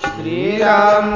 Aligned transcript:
Shriram. 0.00 1.13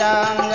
da 0.00 0.48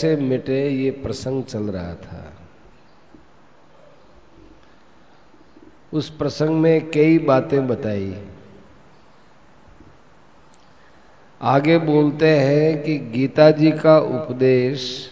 कैसे 0.00 0.16
मिटे 0.16 0.70
ये 0.70 0.90
प्रसंग 0.90 1.44
चल 1.44 1.62
रहा 1.62 1.94
था? 1.94 2.32
उस 5.92 6.10
प्रसंग 6.10 6.48
में 6.48 6.90
कई 6.90 7.18
बातें 7.18 7.68
बताई। 7.68 8.22
आगे 11.42 11.78
बोलते 11.78 12.38
हैं 12.38 12.82
कि 12.82 12.98
गीता 12.98 13.50
जी 13.50 13.70
का 13.70 13.98
उपदेश 13.98 15.10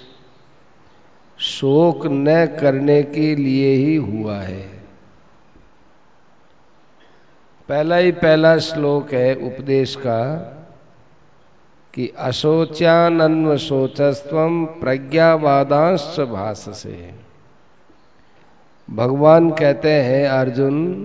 शोक 1.39 2.07
न 2.07 2.47
करने 2.47 3.03
के 3.03 3.37
लिए 3.37 3.75
ही 3.75 3.97
हुआ 3.97 4.37
है। 4.37 4.69
पहला 7.69 7.97
ही 7.97 8.13
पहला 8.13 8.59
श्लोक 8.59 9.13
है 9.13 9.35
उपदेश 9.35 9.97
का। 9.97 10.55
कि 11.99 12.13
अशोच्यानन्व 12.19 13.57
शोचस्व 13.57 14.49
प्रज्ञावादांश 14.81 16.17
भाष 16.21 16.59
से 16.59 17.15
भगवान 18.91 19.51
कहते 19.51 19.93
हैं, 19.93 20.29
अर्जुन, 20.29 21.05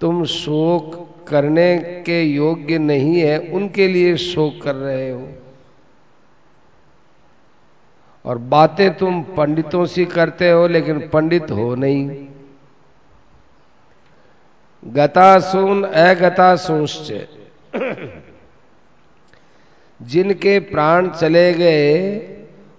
तुम 0.00 0.24
शोक 0.24 1.08
करने 1.28 1.78
के 1.78 2.22
योग्य 2.22 2.78
नहीं 2.78 3.20
है, 3.20 3.38
उनके 3.38 3.88
लिए 3.88 4.16
शोक 4.16 4.62
कर 4.62 4.74
रहे 4.74 5.10
हो। 5.10 5.28
और 8.24 8.38
बातें 8.38 8.94
तुम 8.94 9.22
पंडितों 9.22 9.86
से 9.86 10.04
करते 10.04 10.50
हो, 10.50 10.66
लेकिन 10.66 11.08
पंडित 11.08 11.50
हो 11.50 11.74
नहीं। 11.74 12.26
गतासून 14.84 15.84
अगतासूंश्च। 15.84 17.12
जिनके 20.02 20.60
प्राण 20.60 21.08
चले 21.08 21.52
गए, 21.52 22.18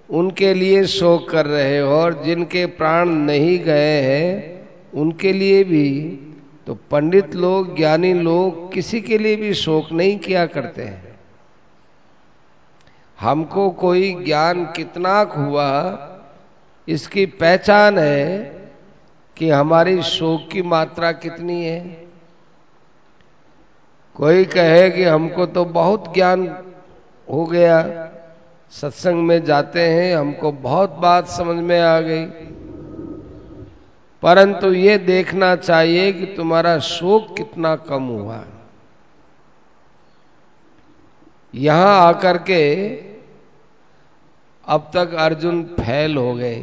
उनके 0.10 0.54
लिए 0.54 0.86
शोक 0.86 1.30
कर 1.30 1.46
रहे 1.46 1.80
हो, 1.80 1.90
और 1.90 2.24
जिनके 2.24 2.66
प्राण 2.66 3.10
नहीं 3.10 3.60
गए 3.60 4.02
हैं, 4.02 4.60
उनके 4.94 5.34
लिए 5.34 5.64
भी। 5.64 6.20
तो 6.68 6.78
पंडित 6.92 7.36
लोग, 7.36 7.78
ज्ञानी 7.78 8.14
लोग, 8.14 8.74
किसी 8.74 9.02
के 9.02 9.18
लिए 9.18 9.36
भी 9.36 9.54
शोक 9.54 9.92
नहीं 9.92 10.20
किया 10.20 10.46
करते 10.46 10.84
हैं। 10.84 11.20
हमको 13.20 13.70
कोई 13.70 14.24
ज्ञान 14.26 14.66
कितना 14.66 15.20
हुआ, 15.20 16.06
इसकी 16.88 17.26
पहचान 17.26 17.98
है 17.98 18.54
कि 19.38 19.50
हमारी 19.50 20.02
शोक 20.02 20.50
की 20.52 20.62
मात्रा 20.62 21.12
कितनी 21.12 21.66
है। 21.66 22.08
कोई 24.16 24.46
कहे 24.46 24.90
कि 24.90 25.04
हमको 25.04 25.46
तो 25.46 25.66
बहुत 25.66 26.14
ज्ञान 26.14 26.66
हो 27.30 27.46
गया। 27.46 27.82
सत्संग 28.72 29.24
में 29.24 29.44
जाते 29.46 29.82
हैं, 29.82 30.16
हमको 30.16 30.52
बहुत 30.52 30.98
बात 30.98 31.28
समझ 31.28 31.64
में 31.64 31.80
आ 31.80 32.00
गई। 32.02 32.26
परंतु 34.24 34.72
ये 34.74 34.98
देखना 34.98 35.56
चाहिए 35.56 36.12
कि 36.14 36.26
तुम्हारा 36.28 36.78
शोक 36.80 37.36
कितना 37.38 37.76
कम 37.76 38.04
हुआ। 38.04 38.44
यहाँ 41.54 42.00
आकर 42.00 42.38
के 42.50 42.64
अब 44.64 44.90
तक 44.94 45.14
अर्जुन 45.20 45.64
फैल 45.80 46.18
हो 46.18 46.34
गए, 46.36 46.60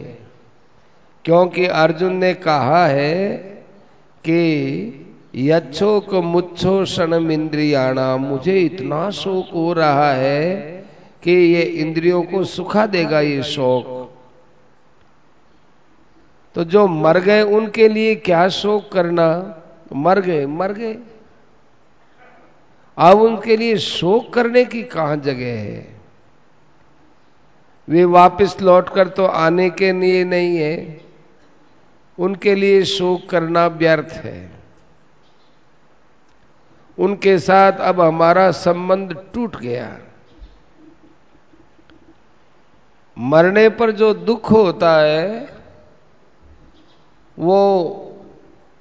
क्योंकि 1.24 1.66
अर्जुन 1.66 2.16
ने 2.16 2.32
कहा 2.34 2.86
है 2.86 3.36
कि 4.24 5.02
यच्छो 5.38 6.00
को 6.00 6.22
मुच्छो 6.22 6.84
क्षण 6.84 7.30
इंद्रियाणा 7.30 8.16
मुझे 8.16 8.60
इतना 8.60 9.10
शोक 9.10 9.54
हो 9.54 9.72
रहा 9.72 10.12
है 10.12 10.56
कि 11.22 11.30
ये 11.30 11.62
इंद्रियों 11.62 12.22
को 12.22 12.44
सुखा 12.44 12.86
देगा 12.86 13.20
ये 13.20 13.42
शोक। 13.42 14.12
तो 16.54 16.64
जो 16.64 16.86
मर 16.86 17.20
गए, 17.20 17.42
उनके 17.42 17.88
लिए 17.88 18.14
क्या 18.14 18.48
शोक 18.48 18.92
करना? 18.92 19.58
मर 19.94 20.20
गए 20.20 20.46
मर 20.46 20.72
गए। 20.72 20.96
अब 22.98 23.20
उनके 23.20 23.56
लिए 23.56 23.76
शोक 23.76 24.34
करने 24.34 24.64
की 24.64 24.82
कहाँ 24.82 25.16
जगह 25.16 25.60
है? 25.60 25.96
वे 27.88 28.04
वापस 28.04 28.56
लौटकर 28.62 29.08
तो 29.08 29.26
आने 29.26 29.70
के 29.70 29.92
लिए 29.92 30.24
नहीं 30.24 30.56
है। 30.56 31.00
उनके 32.18 32.54
लिए 32.54 32.84
शोक 32.84 33.30
करना 33.30 33.66
व्यर्थ 33.66 34.12
है। 34.12 34.55
उनके 36.98 37.38
साथ 37.38 37.72
अब 37.72 38.00
हमारा 38.00 38.50
संबंध 38.50 39.16
टूट 39.34 39.56
गया। 39.56 39.98
मरने 43.18 43.68
पर 43.68 43.90
जो 43.90 44.14
दुख 44.14 44.50
होता 44.50 45.00
है, 45.00 45.48
वो 47.38 47.60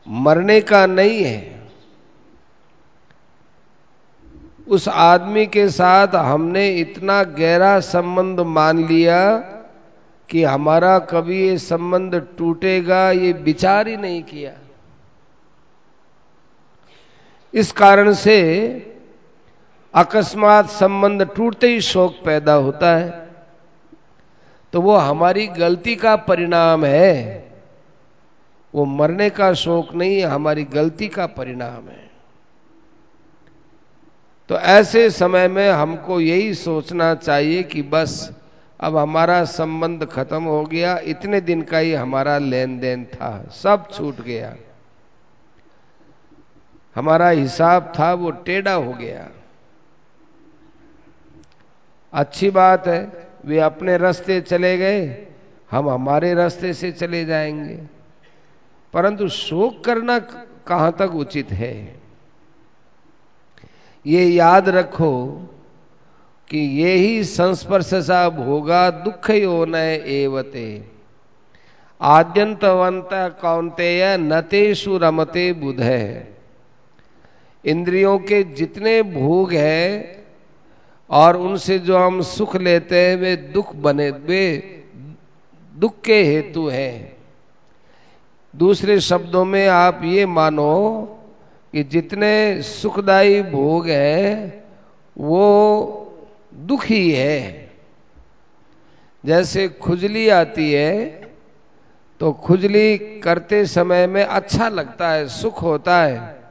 मरने 0.08 0.62
का 0.62 0.86
नहीं 0.86 1.24
है। 1.24 1.56
उस 4.68 4.88
आदमी 4.88 5.46
के 5.46 5.70
साथ 5.70 6.08
हमने 6.08 6.68
इतना 6.76 7.24
गहरा 7.24 7.80
संबंध 7.80 8.40
मान 8.40 8.88
लिया 8.88 9.38
कि 10.30 10.44
हमारा 10.44 11.00
कभी 11.00 11.48
ये 11.48 11.58
संबंध 11.58 12.16
टूटेगा, 12.38 13.12
ये 13.12 13.34
विचार 13.34 13.88
ही 13.88 13.98
नहीं 13.98 14.24
किया। 14.24 14.52
इस 17.56 17.72
कारण 17.72 18.14
से 18.14 18.38
अकस्मात 19.94 20.70
संबंध 20.70 21.30
टूटते 21.36 21.68
ही 21.68 21.82
शोक 21.82 22.16
पैदा 22.26 22.54
होता 22.54 22.98
है। 22.98 23.30
तो 24.74 24.82
वो 24.82 24.96
हमारी 24.96 25.48
गलती 25.48 25.96
का 25.96 26.16
परिणाम 26.16 26.86
है। 26.86 27.46
वो 28.76 28.86
मरने 28.86 29.30
का 29.30 29.54
शोक 29.54 29.96
नहीं 29.96 30.16
है 30.16 30.26
हमारी 30.26 30.64
गलती 30.64 31.08
का 31.08 31.26
परिणाम 31.26 31.90
है। 31.90 32.12
तो 34.50 34.56
ऐसे 34.56 35.10
समय 35.10 35.48
में 35.48 35.70
हमको 35.70 36.20
यही 36.22 36.54
सोचना 36.54 37.16
चाहिए 37.16 37.64
कि 37.64 37.82
बस 37.82 38.32
अब 38.80 38.98
हमारा 38.98 39.44
संबंध 39.44 40.06
खत्म 40.06 40.44
हो 40.44 40.64
गया, 40.64 40.98
इतने 40.98 41.42
दिन 41.42 41.62
का 41.62 41.78
ही 41.78 41.94
हमारा 41.94 42.38
लेन 42.38 42.80
देन 42.80 43.06
था, 43.06 43.50
सब 43.52 43.92
छूट 43.92 44.22
गया। 44.22 44.56
हमारा 46.96 47.30
हिसाब 47.30 47.94
था 48.00 48.14
वो 48.14 48.32
टेढ़ा 48.32 48.74
हो 48.74 48.94
गया। 48.94 49.30
अच्छी 52.14 52.50
बात 52.50 52.88
है, 52.88 53.28
वे 53.46 53.60
अपने 53.60 53.98
रास्ते 53.98 54.42
चले 54.42 54.78
गए, 54.78 55.28
हम 55.72 55.90
हमारे 55.90 56.34
रास्ते 56.34 56.74
से 56.74 56.92
चले 56.92 57.26
जाएँगे। 57.26 57.84
परंतु 58.94 59.28
शोक 59.28 59.84
करना 59.84 60.20
कहाँ 60.68 60.96
तक 61.00 61.12
उचित 61.12 61.52
है? 61.52 62.02
ये 64.06 64.26
याद 64.26 64.70
रखो 64.70 65.28
कि 66.50 66.58
ये 66.58 66.94
ही 66.94 67.24
संस्पर्श 67.24 67.94
सा 67.94 68.30
भोगा 68.30 68.90
दुख 68.90 69.30
यो 69.30 69.66
न 69.66 69.76
एवते। 70.06 70.88
आद्यंतवंत 72.02 73.10
कौंतेय 73.14 74.18
नतेषु 74.18 74.98
रमते 74.98 75.54
बुध। 75.54 75.82
इंद्रियों 77.66 78.18
के 78.20 78.44
जितने 78.54 79.02
भोग 79.04 79.54
हैं 79.54 80.26
और 81.10 81.38
उनसे 81.38 81.78
जो 81.80 81.98
हम 81.98 82.22
सुख 82.22 82.56
लेते 82.56 83.00
हैं, 83.00 83.16
वे 83.16 83.36
दुख 83.36 83.76
बने, 83.76 84.10
वे 84.10 84.46
दुख 85.74 86.02
के 86.02 86.22
हेतु 86.24 86.68
हैं। 86.68 87.16
दूसरे 88.54 89.00
शब्दों 89.00 89.44
में 89.46 89.68
आप 89.68 90.02
ये 90.04 90.26
मानो 90.26 91.02
कि 91.74 91.84
जितने 91.84 92.62
सुखदायी 92.62 93.42
भोग 93.42 93.88
हैं, 93.88 94.64
वो 95.16 95.42
दुख 96.54 96.86
ही 96.86 97.12
है। 97.12 97.72
जैसे 99.24 99.68
खुजली 99.82 100.28
आती 100.30 100.72
है 100.72 101.22
तो 102.22 102.32
खुजली 102.34 102.98
करते 103.24 103.66
समय 103.66 104.06
में 104.08 104.24
अच्छा 104.24 104.68
लगता 104.70 105.10
है, 105.10 105.28
सुख 105.28 105.62
होता 105.62 106.02
है। 106.04 106.45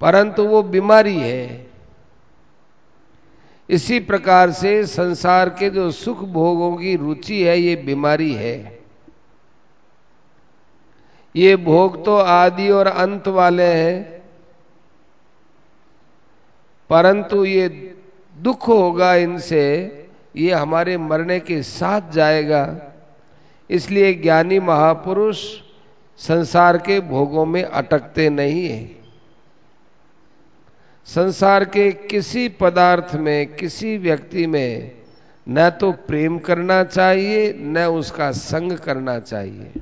परंतु 0.00 0.44
वो 0.44 0.62
बीमारी 0.62 1.16
है। 1.16 1.66
इसी 3.68 3.98
प्रकार 4.00 4.50
से 4.50 4.84
संसार 4.86 5.48
के 5.48 5.70
जो 5.70 5.90
सुख 5.90 6.18
भोगों 6.24 6.76
की 6.76 6.94
रुचि 6.96 7.42
है, 7.42 7.58
ये 7.58 7.76
बीमारी 7.76 8.32
है। 8.34 8.78
ये 11.34 11.56
भोग 11.56 12.04
तो 12.04 12.16
आदि 12.16 12.68
और 12.70 12.86
अंत 12.86 13.28
वाले 13.28 13.64
हैं, 13.64 14.22
परंतु 16.90 17.44
ये 17.44 17.68
दुख 18.34 18.68
होगा 18.68 19.14
इनसे, 19.14 19.62
ये 20.36 20.52
हमारे 20.52 20.96
मरने 20.98 21.40
के 21.40 21.62
साथ 21.62 22.10
जाएगा। 22.12 22.64
इसलिए 23.70 24.12
ज्ञानी 24.14 24.58
महापुरुष 24.60 25.42
संसार 26.20 26.78
के 26.78 27.00
भोगों 27.00 27.46
में 27.46 27.62
अटकते 27.62 28.28
नहीं 28.30 28.66
है। 28.68 28.95
संसार 31.06 31.64
के 31.64 31.92
किसी 31.92 32.48
पदार्थ 32.48 33.14
में, 33.14 33.46
किसी 33.46 33.98
व्यक्ति 33.98 34.46
में 34.46 34.92
न 35.48 35.70
तो 35.70 35.92
प्रेम 35.92 36.38
करना 36.38 36.84
चाहिए, 36.84 37.52
न 37.60 37.78
उसका 37.78 38.30
संग 38.32 38.72
करना 38.72 39.18
चाहिए। 39.18 39.72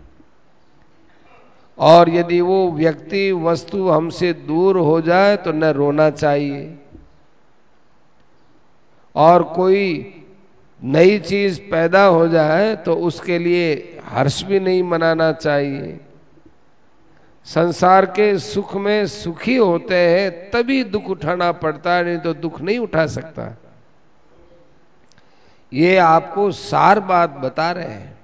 और 1.79 2.11
यदि 2.11 2.41
वो 2.41 2.71
व्यक्ति, 2.73 3.33
वस्तु 3.33 3.89
हमसे 3.89 4.33
दूर 4.33 4.79
हो 4.79 5.01
जाए 5.01 5.37
तो 5.37 5.53
न 5.53 5.65
रोना 5.65 6.11
चाहिए। 6.11 6.79
और 9.17 9.43
कोई 9.43 10.15
नई 10.85 11.19
चीज़ 11.19 11.61
पैदा 11.71 12.05
हो 12.05 12.29
जाए 12.29 12.77
तो 12.77 12.95
उसके 12.95 13.39
लिए 13.39 13.99
हर्ष 14.05 14.43
भी 14.43 14.61
नहीं 14.61 14.83
मनाना 14.83 15.33
चाहिए। 15.33 16.01
संसार 17.45 18.07
के 18.07 18.39
सुख 18.39 18.77
में 18.77 19.07
सुखी 19.07 19.57
होते 19.57 19.95
हैं, 19.95 20.51
तभी 20.51 20.85
दुख 20.85 21.05
उठाना 21.05 21.53
पड़ता 21.53 21.93
है, 21.93 22.05
नहीं 22.05 22.19
तो 22.19 22.35
दुख 22.35 22.61
नहीं 22.61 22.79
उठा 22.79 23.07
सकता। 23.07 23.59
ये 25.73 25.97
आपको 25.97 26.51
सार 26.51 27.01
बात 27.01 27.31
बता 27.31 27.73
रहे 27.73 27.85
हैं। 27.85 28.19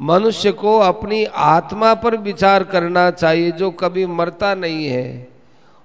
मनुष्य 0.00 0.52
को 0.52 0.78
अपनी 0.78 1.24
आत्मा 1.24 1.94
पर 1.94 2.16
विचार 2.16 2.64
करना 2.64 3.10
चाहिए, 3.10 3.50
जो 3.50 3.70
कभी 3.70 4.06
मरता 4.06 4.54
नहीं 4.54 4.86
है, 4.86 5.28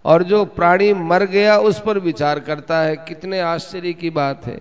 और 0.05 0.23
जो 0.23 0.45
प्राणी 0.45 0.93
मर 0.93 1.23
गया, 1.23 1.57
उस 1.57 1.81
पर 1.81 1.99
विचार 1.99 2.39
करता 2.39 2.79
है। 2.79 2.95
कितने 2.95 3.39
आश्चर्य 3.39 3.93
की 3.93 4.09
बात 4.09 4.45
है। 4.45 4.59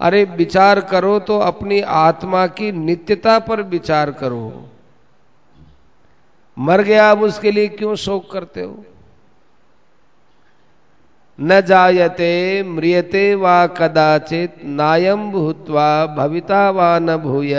अरे, 0.00 0.24
विचार 0.24 0.80
करो 0.80 1.18
तो 1.18 1.38
अपनी 1.38 1.80
आत्मा 1.80 2.46
की 2.46 2.72
नित्यता 2.72 3.38
पर 3.38 3.62
विचार 3.62 4.10
करो। 4.10 4.68
मर 6.58 6.82
गया, 6.82 7.10
अब 7.10 7.22
उसके 7.22 7.50
लिए 7.50 7.68
क्यों 7.68 7.94
शोक 7.94 8.32
करते 8.32 8.60
हो? 8.60 8.84
न 11.40 11.60
जायते, 11.60 12.62
म्रियते 12.62 13.34
वा 13.34 13.66
कदाचित 13.66 14.56
नायम 14.64 15.30
भूतवा 15.30 16.06
भविता 16.06 16.70
वा 16.70 16.98
न 16.98 17.16
भूय। 17.16 17.54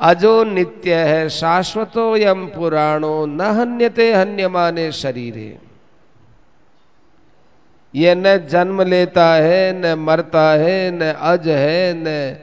अजो 0.00 0.44
नित्य 0.44 0.94
है 0.94 1.28
शाश्वतो 1.28 2.16
यम 2.16 2.46
पुराणो, 2.46 3.26
न 3.26 3.40
हन्यते 3.40 4.12
हन्यमाने 4.12 4.92
शरीरे। 4.92 5.58
ये 7.94 8.14
न 8.14 8.46
जन्म 8.46 8.82
लेता 8.82 9.26
है, 9.26 9.80
न 9.80 9.98
मरता 9.98 10.50
है, 10.50 10.90
न 10.90 11.12
अज 11.12 11.48
है, 11.48 11.94
न 11.96 12.36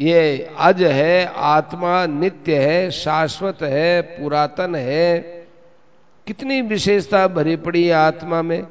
ये 0.00 0.50
अज 0.58 0.82
है, 0.82 1.32
आत्मा 1.36 2.06
नित्य 2.06 2.58
है, 2.58 2.90
शाश्वत 2.90 3.58
है, 3.62 4.02
पुरातन 4.02 4.74
है। 4.74 5.20
कितनी 6.26 6.62
विशेषता 6.62 7.28
भरी 7.28 7.56
पड़ी 7.56 7.86
है 7.86 7.92
आत्मा 7.92 8.42
में। 8.42 8.66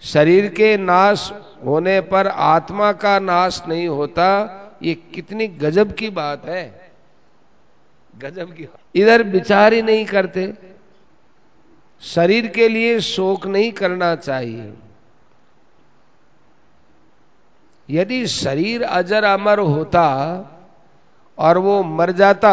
शरीर 0.00 0.48
के 0.48 0.76
नाश 0.76 1.32
होने 1.64 2.00
पर 2.00 2.26
आत्मा 2.26 2.92
का 2.92 3.18
नाश 3.18 3.62
नहीं 3.68 3.88
होता, 3.88 4.60
ये 4.82 4.94
कितनी 4.94 5.46
गजब 5.46 5.92
की 5.92 6.10
बात 6.10 6.44
है। 6.44 6.92
गजब 8.18 8.52
की 8.52 8.68
इधर 8.94 9.22
विचार 9.22 9.72
ही 9.72 9.82
नहीं 9.82 10.04
करते। 10.04 10.54
शरीर 12.00 12.46
के 12.46 12.68
लिए 12.68 13.00
शोक 13.00 13.46
नहीं 13.46 13.72
करना 13.72 14.16
चाहिए। 14.16 14.72
यदि 17.88 18.26
शरीर 18.26 18.82
अजर 18.82 19.24
अमर 19.24 19.58
होता 19.58 20.06
और 21.38 21.58
वो 21.58 21.82
मर 21.82 22.10
जाता, 22.12 22.52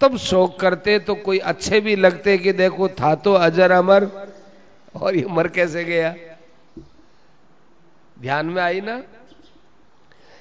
तब 0.00 0.16
शोक 0.18 0.58
करते 0.60 0.98
तो 0.98 1.14
कोई 1.14 1.38
अच्छे 1.38 1.80
भी 1.80 1.96
लगते 1.96 2.36
कि 2.38 2.52
देखो 2.52 2.88
था 2.90 3.14
तो 3.14 3.32
अजर 3.32 3.70
अमर 3.70 4.08
और 4.94 5.16
ये 5.16 5.24
मर 5.26 5.48
कैसे 5.48 5.84
गया। 5.84 6.14
ध्यान 8.16 8.46
में 8.46 8.62
आई 8.62 8.80
ना? 8.80 9.00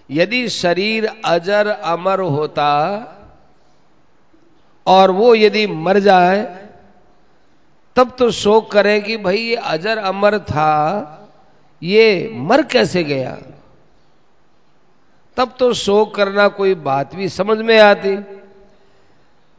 यदि 0.09 0.47
शरीर 0.49 1.07
अजर 1.25 1.67
अमर 1.67 2.19
होता 2.19 2.71
और 4.87 5.11
वो 5.11 5.33
यदि 5.35 5.65
मर 5.67 5.99
जाए, 5.99 6.43
तब 7.95 8.15
तो 8.19 8.29
शोक 8.31 8.71
करें 8.71 9.01
कि 9.03 9.17
भाई 9.17 9.37
ये 9.37 9.55
अजर 9.55 9.97
अमर 9.97 10.37
था, 10.39 10.71
ये 11.81 12.29
मर 12.33 12.63
कैसे 12.63 13.03
गया? 13.03 13.37
तब 15.37 15.55
तो 15.59 15.73
शोक 15.73 16.15
करना 16.15 16.47
कोई 16.47 16.75
बात 16.75 17.15
भी 17.15 17.29
समझ 17.29 17.57
में 17.57 17.79
आती। 17.79 18.15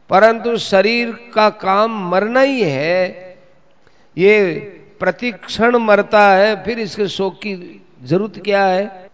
परंतु 0.09 0.57
शरीर 0.57 1.31
का 1.33 1.49
काम 1.49 2.09
मरना 2.09 2.41
ही 2.41 2.61
है, 2.61 3.37
ये 4.17 4.55
प्रतिक्षण 4.99 5.75
मरता 5.75 6.29
है, 6.31 6.63
फिर 6.63 6.79
इसके 6.79 7.07
शोक 7.07 7.35
की 7.35 7.83
ज़रूरत 8.03 8.41
क्या 8.45 8.65
है? 8.65 9.09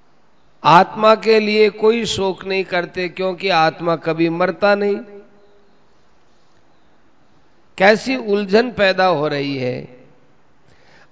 आत्मा 0.64 1.16
के 1.16 1.40
लिए 1.40 1.70
कोई 1.70 2.06
शोक 2.06 2.46
नहीं 2.46 2.64
करते, 2.64 3.10
क्योंकि 3.10 3.50
आत्मा 3.50 3.96
कभी 3.96 4.30
मरता 4.30 4.76
नहीं। 4.76 4.98
कैसी 7.78 8.16
उलझन 8.16 8.72
पैदा 8.72 9.06
हो 9.06 9.28
रही 9.28 9.58
है? 9.58 9.98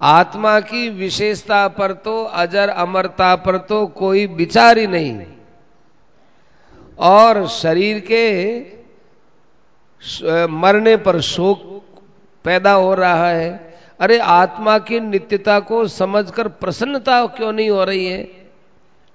आत्मा 0.01 0.59
की 0.59 0.89
विशेषता 0.89 1.67
पर 1.67 1.91
तो 1.91 2.23
अजर 2.23 2.69
अमरता 2.69 3.35
पर 3.35 3.57
तो 3.57 3.87
कोई 3.87 4.25
विचार 4.25 4.77
ही 4.77 4.87
नहीं। 4.87 5.25
और 7.01 7.47
शरीर 7.47 7.99
के 8.11 8.23
मरने 10.47 10.95
पर 10.97 11.19
शोक 11.21 11.81
पैदा 12.45 12.71
हो 12.71 12.93
रहा 12.93 13.29
है। 13.29 13.77
अरे, 13.99 14.17
आत्मा 14.17 14.77
की 14.79 14.99
नित्यता 14.99 15.59
को 15.59 15.87
समझकर 15.87 16.47
प्रसन्नता 16.47 17.25
क्यों 17.27 17.51
नहीं 17.51 17.69
हो 17.69 17.83
रही 17.83 18.05
है? 18.05 18.27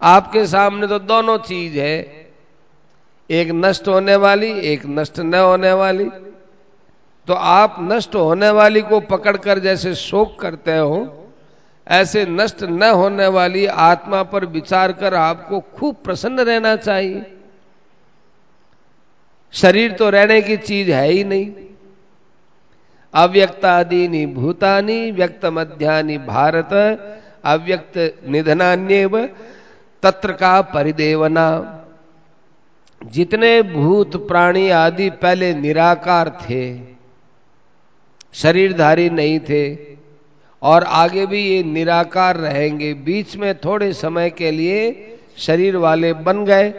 आपके 0.02 0.46
सामने 0.46 0.86
तो 0.86 0.98
दोनों 0.98 1.38
चीज़ 1.38 1.78
है। 1.78 2.30
एक 3.30 3.50
नष्ट 3.50 3.88
होने 3.88 4.16
वाली, 4.16 4.50
एक 4.62 4.82
नष्ट 4.86 5.18
न 5.18 5.34
होने 5.34 5.72
वाली। 5.72 6.04
तो 7.28 7.34
आप 7.34 7.76
नष्ट 7.80 8.14
होने 8.14 8.50
वाली 8.50 8.80
को 8.80 9.00
पकड़कर 9.00 9.58
जैसे 9.58 9.94
शोक 9.94 10.38
करते 10.40 10.76
हो, 10.76 11.28
ऐसे 11.88 12.24
नष्ट 12.26 12.62
न 12.62 12.82
होने 12.82 13.26
वाली 13.26 13.66
आत्मा 13.66 14.22
पर 14.22 14.44
विचार 14.46 14.92
कर 14.92 15.14
आपको 15.14 15.60
खूब 15.60 15.96
प्रसन्न 16.04 16.40
रहना 16.40 16.76
चाहिए। 16.76 17.35
शरीर 19.52 19.92
तो 19.92 20.10
रहने 20.10 20.40
की 20.42 20.56
चीज़ 20.56 20.90
है 20.90 21.08
ही 21.08 21.24
नहीं। 21.24 21.52
अव्यक्तादीनी 23.14 24.24
भूतानी 24.26 25.10
व्यक्त 25.10 25.44
मध्यानि 25.46 26.18
भारत, 26.18 26.72
अव्यक्त 27.44 27.98
निधनान्यव, 28.28 29.18
तत्र 30.02 30.32
का 30.32 30.60
परिदेवना। 30.74 31.46
जितने 33.02 33.62
भूत 33.62 34.16
प्राणी 34.28 34.68
आदि 34.70 35.08
पहले 35.10 35.52
निराकार 35.54 36.28
थे, 36.42 36.62
शरीरधारी 38.32 39.08
नहीं 39.10 39.38
थे, 39.40 39.64
और 40.62 40.84
आगे 40.84 41.26
भी 41.26 41.40
ये 41.40 41.62
निराकार 41.62 42.36
रहेंगे, 42.36 42.92
बीच 42.94 43.36
में 43.36 43.54
थोड़े 43.58 43.92
समय 43.92 44.30
के 44.30 44.50
लिए 44.50 44.78
शरीर 45.36 45.76
वाले 45.76 46.12
बन 46.12 46.44
गए। 46.44 46.72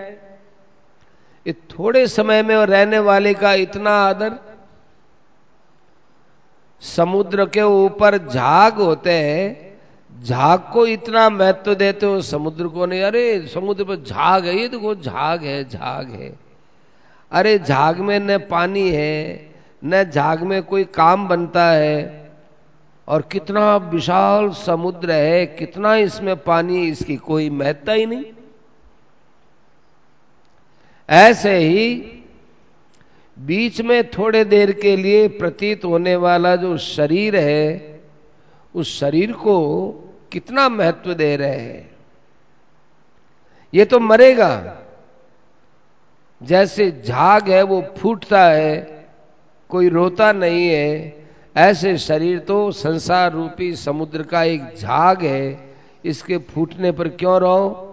ये 1.47 1.53
थोड़े 1.53 2.07
समय 2.07 2.43
में 2.43 2.55
रहने 2.55 2.99
वाले 2.99 3.33
का 3.33 3.53
इतना 3.53 3.91
आदर 3.91 4.33
समुद्र 6.81 7.45
के 7.45 7.61
ऊपर 7.61 8.17
झाग 8.17 8.73
होते 8.73 9.11
हैं, 9.11 9.77
झाग 10.23 10.59
को 10.73 10.87
इतना 10.87 11.29
महत्व 11.29 11.73
देते 11.73 12.05
हो 12.05 12.21
समुद्र 12.21 12.67
को 12.67 12.85
नहीं। 12.85 13.01
अरे, 13.01 13.47
समुद्र 13.47 13.83
पर 13.83 13.95
झाग 13.95 14.45
है, 14.45 14.57
ये 14.57 14.67
देखो 14.67 14.95
झाग 14.95 15.43
है 15.43 15.69
झाग 15.69 16.09
है। 16.09 16.39
अरे, 17.31 17.59
झाग 17.59 17.99
में 17.99 18.19
न 18.19 18.37
पानी 18.37 18.89
है, 18.89 19.49
न 19.85 20.03
झाग 20.03 20.43
में 20.43 20.63
कोई 20.63 20.83
काम 20.83 21.27
बनता 21.27 21.71
है। 21.71 22.31
और 23.07 23.21
कितना 23.21 23.77
विशाल 23.77 24.49
समुद्र 24.49 25.11
है, 25.11 25.45
कितना 25.45 25.95
इसमें 25.95 26.37
पानी 26.37 26.87
इसकी 26.87 27.15
कोई 27.15 27.49
महत्ता 27.49 27.91
ही 27.91 28.05
नहीं। 28.05 28.23
ऐसे 31.09 31.57
ही 31.57 32.13
बीच 33.37 33.81
में 33.81 34.09
थोड़े 34.09 34.43
देर 34.45 34.71
के 34.71 34.95
लिए 34.97 35.27
प्रतीत 35.27 35.85
होने 35.85 36.15
वाला 36.15 36.55
जो 36.55 36.77
शरीर 36.77 37.35
है, 37.35 37.99
उस 38.75 38.99
शरीर 38.99 39.31
को 39.31 39.89
कितना 40.31 40.69
महत्व 40.69 41.13
दे 41.13 41.35
रहे 41.35 41.59
हैं। 41.59 41.89
ये 43.73 43.85
तो 43.85 43.99
मरेगा। 43.99 44.77
जैसे 46.41 47.01
झाग 47.05 47.49
है, 47.49 47.63
वो 47.63 47.81
फूटता 47.97 48.43
है, 48.45 49.05
कोई 49.69 49.89
रोता 49.89 50.31
नहीं 50.31 50.67
है, 50.69 51.25
ऐसे 51.55 51.97
शरीर 51.97 52.39
तो 52.39 52.71
संसार 52.71 53.31
रूपी 53.31 53.75
समुद्र 53.75 54.23
का 54.23 54.43
एक 54.43 54.75
झाग 54.75 55.23
है, 55.23 55.59
इसके 56.05 56.37
फूटने 56.37 56.91
पर 56.91 57.07
क्यों 57.07 57.39
रहो 57.41 57.86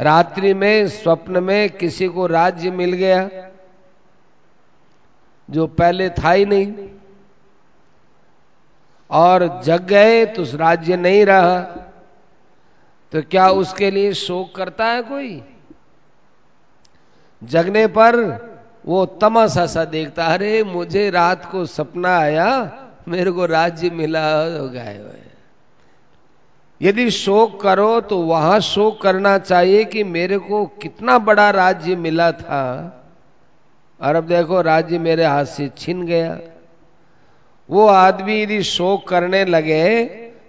रात्रि 0.00 0.54
में, 0.54 0.88
स्वप्न 0.88 1.42
में 1.42 1.70
किसी 1.70 2.08
को 2.08 2.26
राज्य 2.26 2.70
मिल 2.70 2.92
गया 2.92 3.30
जो 5.50 5.66
पहले 5.66 6.10
था 6.10 6.30
ही 6.30 6.44
नहीं। 6.44 6.88
और 9.10 9.62
जग 9.64 9.82
गए 9.82 10.26
तो 10.26 10.42
उस 10.42 10.54
राज्य 10.54 10.96
नहीं 10.96 11.26
रहा। 11.26 11.60
तो 13.12 13.22
क्या 13.22 13.48
उसके 13.48 13.90
लिए 13.90 14.12
शोक 14.12 14.54
करता 14.54 14.84
है 14.84 15.02
कोई? 15.02 15.42
जगने 17.44 17.86
पर 17.86 18.16
वो 18.86 19.06
तमाशा 19.06 19.66
सा 19.66 19.84
देखता, 19.84 20.26
अरे, 20.26 20.64
मुझे 20.64 21.10
रात 21.10 21.50
को 21.52 21.66
सपना 21.66 22.18
आया, 22.18 22.78
मेरे 23.08 23.30
को 23.30 23.46
राज्य 23.46 23.90
मिला, 23.90 24.36
हो 24.58 24.68
गए 24.68 25.25
यदि 26.82 27.10
शोक 27.10 27.60
करो 27.60 28.00
तो 28.00 28.18
वहाँ 28.18 28.60
शोक 28.60 29.00
करना 29.02 29.38
चाहिए 29.38 29.84
कि 29.84 30.04
मेरे 30.04 30.38
को 30.38 30.66
कितना 30.66 31.18
बड़ा 31.18 31.50
राज्य 31.50 31.96
मिला 31.96 32.32
था। 32.32 32.62
और 34.00 34.16
अब 34.16 34.24
देखो, 34.24 34.60
राज्य 34.60 34.98
मेरे 34.98 35.24
हाथ 35.24 35.44
से 35.44 35.70
छिन 35.78 36.02
गया। 36.06 36.38
वो 37.70 37.86
आदमी 37.86 38.42
यदि 38.42 38.62
शोक 38.62 39.08
करने 39.08 39.44
लगे 39.44 40.04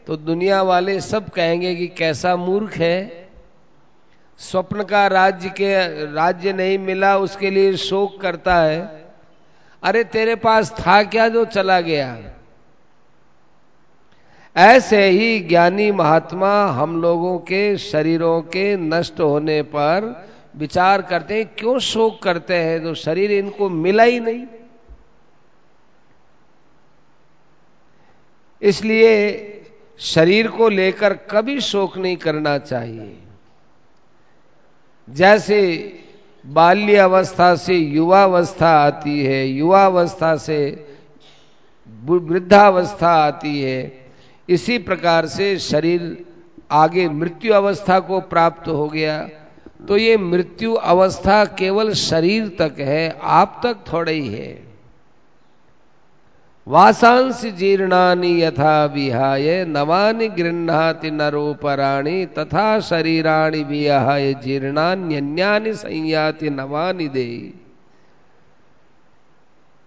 तो 0.07 0.15
दुनिया 0.17 0.61
वाले 0.61 0.99
सब 1.01 1.29
कहेंगे 1.29 1.75
कि 1.75 1.87
कैसा 1.87 2.35
मूर्ख 2.35 2.75
है। 2.75 3.29
स्वप्न 4.39 4.83
का 4.83 5.07
राज्य 5.07 5.49
के, 5.49 5.75
राज्य 6.13 6.53
नहीं 6.53 6.77
मिला, 6.79 7.17
उसके 7.17 7.49
लिए 7.49 7.75
शोक 7.77 8.21
करता 8.21 8.55
है। 8.55 9.05
अरे, 9.83 10.03
तेरे 10.03 10.35
पास 10.35 10.71
था 10.71 11.03
क्या 11.03 11.27
जो 11.27 11.45
चला 11.45 11.79
गया? 11.81 12.17
ऐसे 14.57 15.09
ही 15.09 15.39
ज्ञानी 15.39 15.91
महात्मा 15.91 16.65
हम 16.65 17.01
लोगों 17.01 17.39
के 17.39 17.77
शरीरों 17.77 18.41
के 18.41 18.77
नष्ट 18.77 19.19
होने 19.19 19.61
पर 19.61 20.27
विचार 20.55 21.01
करते 21.01 21.33
हैं, 21.33 21.55
क्यों 21.57 21.79
शोक 21.79 22.23
करते 22.23 22.55
हैं? 22.55 22.83
जो 22.83 22.93
शरीर 22.93 23.31
इनको 23.31 23.69
मिला 23.69 24.03
ही 24.03 24.19
नहीं। 24.19 24.45
इसलिए 28.61 29.43
शरीर 29.99 30.47
को 30.47 30.69
लेकर 30.69 31.13
कभी 31.13 31.61
शोक 31.61 31.97
नहीं 31.97 32.17
करना 32.17 32.57
चाहिए। 32.57 33.17
जैसे 35.09 35.93
बाल्य 36.45 36.95
अवस्था 36.95 37.55
से 37.55 37.75
युवावस्था 37.75 38.69
आती 38.69 39.25
है, 39.25 39.47
युवावस्था 39.47 40.35
से 40.35 40.87
वृद्धावस्था 42.03 43.09
आती 43.09 43.61
है 43.61 43.96
इसी 44.49 44.77
प्रकार 44.77 45.25
से 45.25 45.57
शरीर 45.57 46.25
आगे 46.71 47.09
मृत्यु 47.09 47.53
अवस्था 47.53 47.99
को 47.99 48.19
प्राप्त 48.19 48.67
हो 48.67 48.87
गया। 48.87 49.29
तो 49.87 49.97
ये 49.97 50.17
मृत्यु 50.17 50.73
अवस्था 50.73 51.45
केवल 51.45 51.93
शरीर 51.93 52.55
तक 52.59 52.75
है, 52.79 53.19
आप 53.21 53.59
तक 53.63 53.77
थोड़े 53.93 54.11
ही 54.11 54.27
है। 54.27 54.67
वासांस 56.67 57.45
जीर्णानि 57.45 58.43
यथा 58.43 58.85
विहाय, 58.85 59.65
नवानि 59.65 60.27
गृह्णाति 60.27 61.11
नरोपराणि, 61.11 62.25
तथा 62.25 62.79
शरीराणि 62.79 63.63
विहाय, 63.63 64.33
जीर्णान्यन्यानि 64.33 65.73
संयाति 65.73 66.49
नवानि 66.49 67.07
दे। 67.07 67.53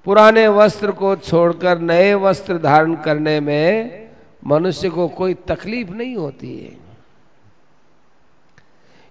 पुराने 0.04 0.48
वस्त्र 0.48 0.90
को 0.90 1.16
छोड़कर 1.16 1.78
नए 1.78 2.14
वस्त्र 2.14 2.58
धारण 2.58 2.94
करने 2.94 3.40
में 3.40 4.09
मनुष्य 4.42 4.88
को 4.90 5.09
कोई 5.09 5.35
तकलीफ़ 5.48 5.90
नहीं 5.90 6.14
होती 6.16 6.57
है। 6.59 6.76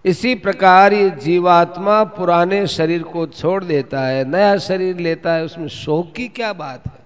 इसी 0.06 0.34
प्रकार 0.36 0.94
ये 0.94 1.10
जीवात्मा 1.18 2.04
पुराने 2.04 2.66
शरीर 2.68 3.04
को 3.04 3.26
छोड़ 3.28 3.64
देता 3.64 4.02
है, 4.02 4.24
नया 4.26 4.58
शरीर 4.58 4.98
लेता 4.98 5.34
है, 5.34 5.44
उसमें 5.44 5.68
शोक 5.68 6.14
की 6.16 6.28
क्या 6.28 6.54
बात 6.54 6.88
है? 6.88 6.98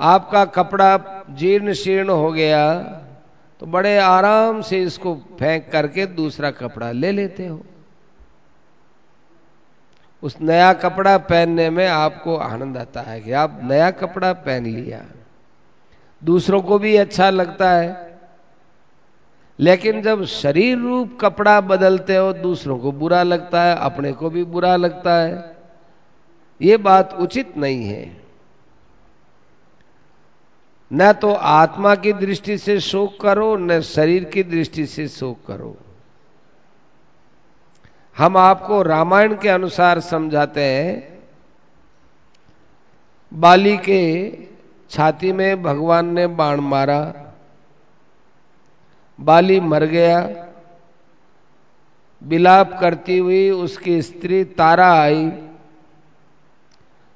आपका 0.00 0.44
कपड़ा 0.44 1.24
जीर्ण 1.30 1.72
शीर्ण 1.72 2.10
हो 2.10 2.30
गया 2.32 2.62
तो 3.60 3.66
बड़े 3.66 3.96
आराम 3.98 4.60
से 4.62 4.82
इसको 4.82 5.14
फेंक 5.38 5.68
करके 5.72 6.06
दूसरा 6.06 6.50
कपड़ा 6.50 6.90
ले 6.92 7.10
लेते 7.12 7.46
हो। 7.46 7.60
उस 10.22 10.36
नया 10.40 10.72
कपड़ा 10.72 11.16
पहनने 11.18 11.68
में 11.70 11.86
आपको 11.86 12.36
आनंद 12.36 12.76
आता 12.76 13.00
है 13.00 13.20
कि 13.20 13.32
आप 13.32 13.60
नया 13.64 13.90
कपड़ा 13.92 14.32
पहन 14.32 14.66
लिया। 14.66 15.04
दूसरों 16.24 16.62
को 16.62 16.78
भी 16.78 16.96
अच्छा 16.96 17.30
लगता 17.30 17.70
है। 17.70 18.18
लेकिन 19.60 20.02
जब 20.02 20.24
शरीर 20.24 20.78
रूप 20.78 21.18
कपड़ा 21.20 21.60
बदलते 21.60 22.16
हो, 22.16 22.32
दूसरों 22.32 22.78
को 22.78 22.92
बुरा 22.92 23.22
लगता 23.22 23.62
है, 23.62 23.76
अपने 23.76 24.12
को 24.12 24.30
भी 24.30 24.44
बुरा 24.44 24.76
लगता 24.76 25.14
है। 25.14 25.56
ये 26.62 26.76
बात 26.76 27.14
उचित 27.14 27.56
नहीं 27.56 27.84
है। 27.84 28.20
न 30.92 31.12
तो 31.12 31.32
आत्मा 31.32 31.94
की 31.94 32.12
दृष्टि 32.12 32.58
से 32.58 32.80
शोक 32.80 33.20
करो, 33.20 33.56
न 33.56 33.80
शरीर 33.80 34.24
की 34.24 34.42
दृष्टि 34.42 34.86
से 34.86 35.08
शोक 35.08 35.38
करो। 35.46 35.76
हम 38.18 38.36
आपको 38.36 38.82
रामायण 38.82 39.36
के 39.36 39.48
अनुसार 39.48 40.00
समझाते 40.00 40.64
हैं। 40.64 41.18
बाली 43.34 43.78
के 43.78 44.30
छाती 44.90 45.32
में 45.32 45.62
भगवान 45.62 46.06
ने 46.14 46.26
बाण 46.26 46.60
मारा, 46.62 47.00
बाली 49.18 49.58
मर 49.62 49.84
गया। 49.86 50.18
बिलाप 52.22 52.76
करती 52.80 53.18
हुई 53.18 53.50
उसकी 53.50 54.00
स्त्री 54.02 54.42
तारा 54.56 54.92
आई 54.94 55.30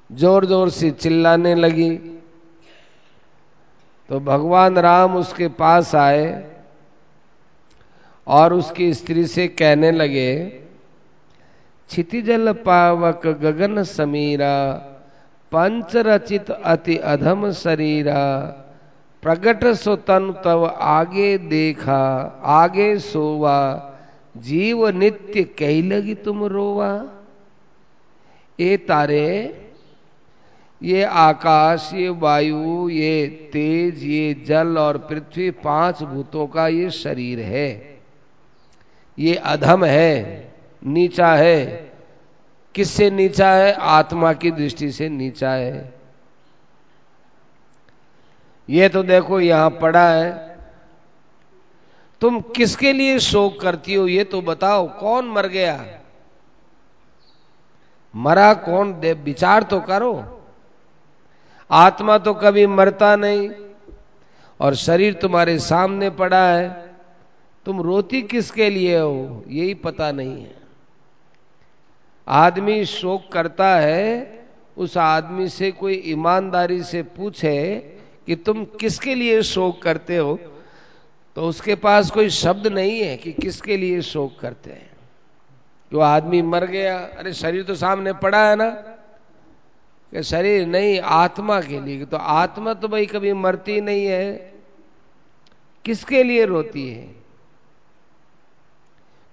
ज़ोर 0.09 0.45
ज़ोर 0.45 0.69
से 0.69 0.89
चिल्लाने 0.93 1.53
लगी। 1.55 1.91
तो 4.09 4.19
भगवान 4.21 4.77
राम 4.77 5.15
उसके 5.15 5.47
पास 5.59 5.93
आए 5.95 6.25
और 8.27 8.53
उसकी 8.53 8.93
स्त्री 8.93 9.25
से 9.27 9.47
कहने 9.49 9.91
लगे 9.91 10.33
क्षितिजल 11.89 12.51
पावक 12.65 13.25
गगन 13.41 13.83
समीरा 13.83 14.55
पंच 15.55 15.95
रचित 15.95 16.51
अति 16.51 16.97
अधम 16.97 17.51
शरीरा। 17.51 18.21
प्रगट 19.23 19.63
सो 19.73 19.95
तन 19.95 20.31
तब 20.45 20.63
आगे 20.81 21.37
देखा, 21.37 22.01
आगे 22.45 22.97
सोवा। 22.99 23.91
जीव 24.37 24.87
नित्य 24.89 25.43
कही 25.43 25.81
लगी 25.81 26.15
तुम 26.15 26.43
रोवा। 26.45 26.89
ए 28.59 28.75
तारे, 28.77 29.61
ये 30.81 31.03
आकाश, 31.03 31.89
ये 31.93 32.09
वायु, 32.09 32.89
ये 32.89 33.27
तेज, 33.53 34.03
ये 34.03 34.33
जल 34.47 34.77
और 34.77 34.97
पृथ्वी 34.97 35.49
पाँच 35.51 36.03
भूतों 36.03 36.47
का 36.47 36.67
ये 36.67 36.89
शरीर 36.89 37.39
है। 37.39 37.99
ये 39.17 39.35
अधम 39.35 39.85
है, 39.85 40.53
नीचा 40.81 41.33
है 41.35 41.91
किससे 42.75 43.09
नीचा 43.09 43.51
है? 43.51 43.73
आत्मा 43.73 44.33
की 44.33 44.51
दृष्टि 44.51 44.91
से 44.91 45.09
नीचा 45.09 45.51
है। 45.51 45.93
ये 48.69 48.89
तो 48.89 49.03
देखो 49.03 49.39
यहाँ 49.39 49.69
पड़ा 49.69 50.09
है। 50.09 50.57
तुम 52.21 52.41
किसके 52.41 52.93
लिए 52.93 53.19
शोक 53.19 53.59
करती 53.61 53.93
हो 53.93 54.07
ये 54.07 54.23
तो 54.23 54.41
बताओ, 54.41 54.99
कौन 54.99 55.29
मर 55.29 55.47
गया? 55.47 55.85
मरा 58.15 58.53
कौन? 58.53 58.99
दे 58.99 59.13
विचार 59.13 59.63
तो 59.63 59.79
करो। 59.79 60.41
आत्मा 61.71 62.17
तो 62.17 62.33
कभी 62.33 62.65
मरता 62.67 63.15
नहीं, 63.15 63.49
और 64.59 64.75
शरीर 64.75 65.13
तुम्हारे 65.13 65.59
सामने 65.59 66.09
पड़ा 66.09 66.43
है। 66.47 66.95
तुम 67.65 67.81
रोती 67.81 68.21
किसके 68.21 68.69
लिए 68.69 68.99
हो, 68.99 69.43
यही 69.47 69.73
पता 69.73 70.11
नहीं 70.11 70.41
है। 70.43 70.64
आदमी 72.27 72.85
शोक 72.85 73.31
करता 73.31 73.75
है, 73.75 74.45
उस 74.77 74.97
आदमी 74.97 75.47
से 75.49 75.71
कोई 75.71 76.01
ईमानदारी 76.07 76.81
से 76.83 77.03
पूछे 77.03 77.75
कि 78.27 78.35
तुम 78.35 78.63
किसके 78.79 79.15
लिए 79.15 79.41
शोक 79.43 79.81
करते 79.81 80.17
हो 80.17 80.37
तो 81.35 81.47
उसके 81.47 81.75
पास 81.75 82.09
कोई 82.11 82.29
शब्द 82.29 82.67
नहीं 82.67 82.99
है 82.99 83.15
कि 83.17 83.31
किसके 83.33 83.77
लिए 83.77 84.01
शोक 84.01 84.39
करते 84.39 84.71
हैं। 84.71 84.89
वो 85.91 85.99
आदमी 85.99 86.41
मर 86.41 86.65
गया, 86.65 86.97
अरे 86.97 87.33
शरीर 87.33 87.63
तो 87.63 87.75
सामने 87.75 88.13
पड़ा 88.13 88.49
है 88.49 88.55
ना, 88.55 88.69
कि 88.69 90.23
शरीर 90.23 90.65
नहीं, 90.67 90.99
आत्मा 90.99 91.59
के 91.61 91.79
लिए 91.79 92.05
तो 92.05 92.17
आत्मा 92.17 92.73
तो 92.73 92.87
भाई 92.87 93.05
कभी 93.05 93.33
मरती 93.33 93.79
नहीं 93.81 94.05
है। 94.05 94.53
किसके 95.85 96.23
लिए 96.23 96.45
रोती 96.45 96.87
है? 96.89 97.15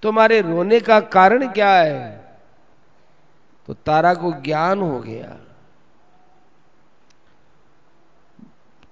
तुम्हारे 0.02 0.40
रोने 0.40 0.80
का 0.80 1.00
कारण 1.00 1.46
क्या 1.48 1.72
है? 1.72 2.21
तो 3.66 3.74
तारा 3.74 4.14
को 4.14 4.32
ज्ञान 4.32 4.80
हो 4.80 5.00
गया। 5.00 5.38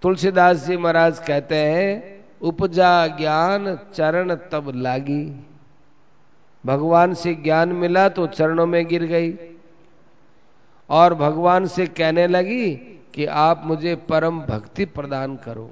तुलसीदास 0.02 0.56
जी 0.56 0.76
महाराज 0.76 1.18
कहते 1.18 1.56
हैं, 1.56 2.24
उपजा 2.42 3.06
ज्ञान 3.06 3.78
चरण 3.94 4.34
तब 4.34 4.72
लागी। 4.74 5.46
भगवान 6.66 7.14
से 7.14 7.34
ज्ञान 7.34 7.72
मिला 7.72 8.08
तो 8.08 8.26
चरणों 8.26 8.66
में 8.66 8.88
गिर 8.88 9.04
गई। 9.04 9.34
और 10.90 11.14
भगवान 11.14 11.66
से 11.66 11.86
कहने 11.86 12.26
लगी 12.26 12.74
कि 13.14 13.26
आप 13.26 13.62
मुझे 13.64 13.96
परम 13.96 14.40
भक्ति 14.40 14.84
प्रदान 14.84 15.36
करो। 15.36 15.70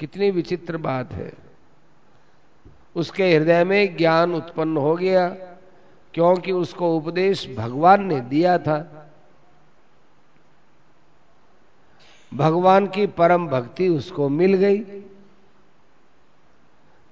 कितनी 0.00 0.30
विचित्र 0.30 0.76
बात 0.76 1.12
है। 1.12 1.32
उसके 2.96 3.36
हृदय 3.36 3.64
में 3.64 3.96
ज्ञान 3.96 4.34
उत्पन्न 4.34 4.76
हो 4.76 4.96
गया। 4.96 5.55
क्योंकि 6.16 6.52
उसको 6.52 6.96
उपदेश 6.96 7.54
भगवान 7.56 8.04
ने 8.04 8.20
दिया 8.20 8.58
था। 8.58 9.10
भगवान 12.34 12.86
की 12.86 13.06
परम 13.06 13.48
भक्ति 13.48 13.88
उसको 13.88 14.28
मिल 14.28 14.54
गई। 14.54 14.78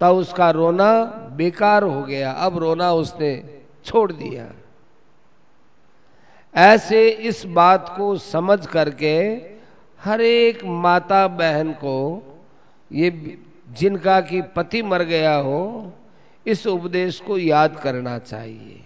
तब 0.01 0.07
उसका 0.07 0.51
रोना 0.51 1.05
बेकार 1.33 1.83
हो 1.83 2.03
गया। 2.03 2.33
अब 2.33 2.59
रोना 2.59 2.93
उसने 2.93 3.63
छोड़ 3.85 4.13
दिया। 4.13 4.51
ऐसे 6.55 7.09
इस 7.09 7.47
बात 7.47 7.95
को 7.97 8.17
समझ 8.17 8.67
करके 8.67 9.17
हर 10.01 10.21
एक 10.21 10.65
माता 10.65 11.29
बहन 11.29 11.73
को 11.73 12.25
ये 12.93 13.39
जिनका 13.69 14.21
कि 14.21 14.43
पति 14.43 14.83
मर 14.83 15.03
गया 15.03 15.37
हो, 15.37 15.93
इस 16.47 16.67
उपदेश 16.67 17.21
को 17.21 17.39
याद 17.39 17.81
करना 17.81 18.19
चाहिए। 18.19 18.81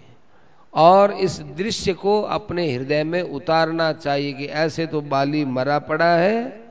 और 0.79 1.11
इस 1.11 1.39
दृश्य 1.41 1.93
को 1.93 2.21
अपने 2.21 2.71
हृदय 2.73 3.03
में 3.03 3.21
उतारना 3.21 3.91
चाहिए 3.93 4.33
कि 4.33 4.45
ऐसे 4.45 4.85
तो 4.87 5.01
बाली 5.01 5.45
मरा 5.45 5.79
पड़ा 5.79 6.15
है, 6.15 6.61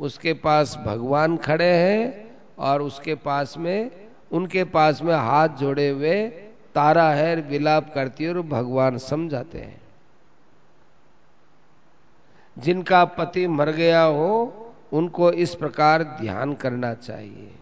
उसके 0.00 0.32
पास 0.32 0.76
भगवान 0.86 1.36
खड़े 1.36 1.72
हैं 1.72 2.30
और 2.58 2.82
उसके 2.82 3.14
पास 3.14 3.54
में, 3.58 3.90
उनके 4.32 4.64
पास 4.64 5.02
में 5.02 5.14
हाथ 5.14 5.48
जोड़े 5.48 5.88
हुए 5.88 6.28
तारा 6.74 7.10
है, 7.10 7.36
विलाप 7.36 7.92
करती 7.94 8.24
है 8.24 8.34
और 8.34 8.40
भगवान 8.42 8.98
समझाते 8.98 9.58
हैं। 9.58 9.80
जिनका 12.58 13.04
पति 13.04 13.46
मर 13.46 13.70
गया 13.70 14.02
हो, 14.02 14.54
उनको 14.92 15.32
इस 15.32 15.54
प्रकार 15.54 16.02
ध्यान 16.02 16.54
करना 16.54 16.94
चाहिए। 16.94 17.52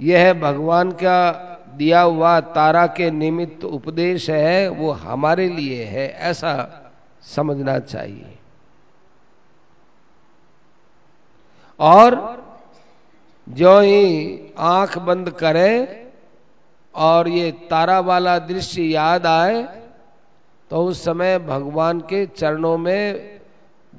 यह 0.00 0.32
भगवान 0.34 0.90
का 0.92 1.45
दिया 1.76 2.00
हुआ 2.00 2.38
तारा 2.54 2.86
के 2.88 3.10
निमित्त 3.10 3.64
उपदेश 3.64 4.28
है, 4.30 4.68
वो 4.68 4.90
हमारे 4.92 5.48
लिए 5.48 5.84
है, 5.84 6.08
ऐसा 6.08 6.54
समझना 7.26 7.78
चाहिए। 7.78 8.38
और 11.80 12.14
जो 13.46 13.78
ही 13.80 14.52
आँख 14.58 14.98
बंद 14.98 15.30
करे 15.30 15.72
और 16.94 17.28
ये 17.28 17.50
तारा 17.70 17.98
वाला 18.00 18.38
दृश्य 18.38 18.82
याद 18.82 19.26
आए 19.26 19.62
तो 20.70 20.84
उस 20.84 21.04
समय 21.04 21.38
भगवान 21.38 22.00
के 22.00 22.24
चरणों 22.28 22.76
में 22.78 23.38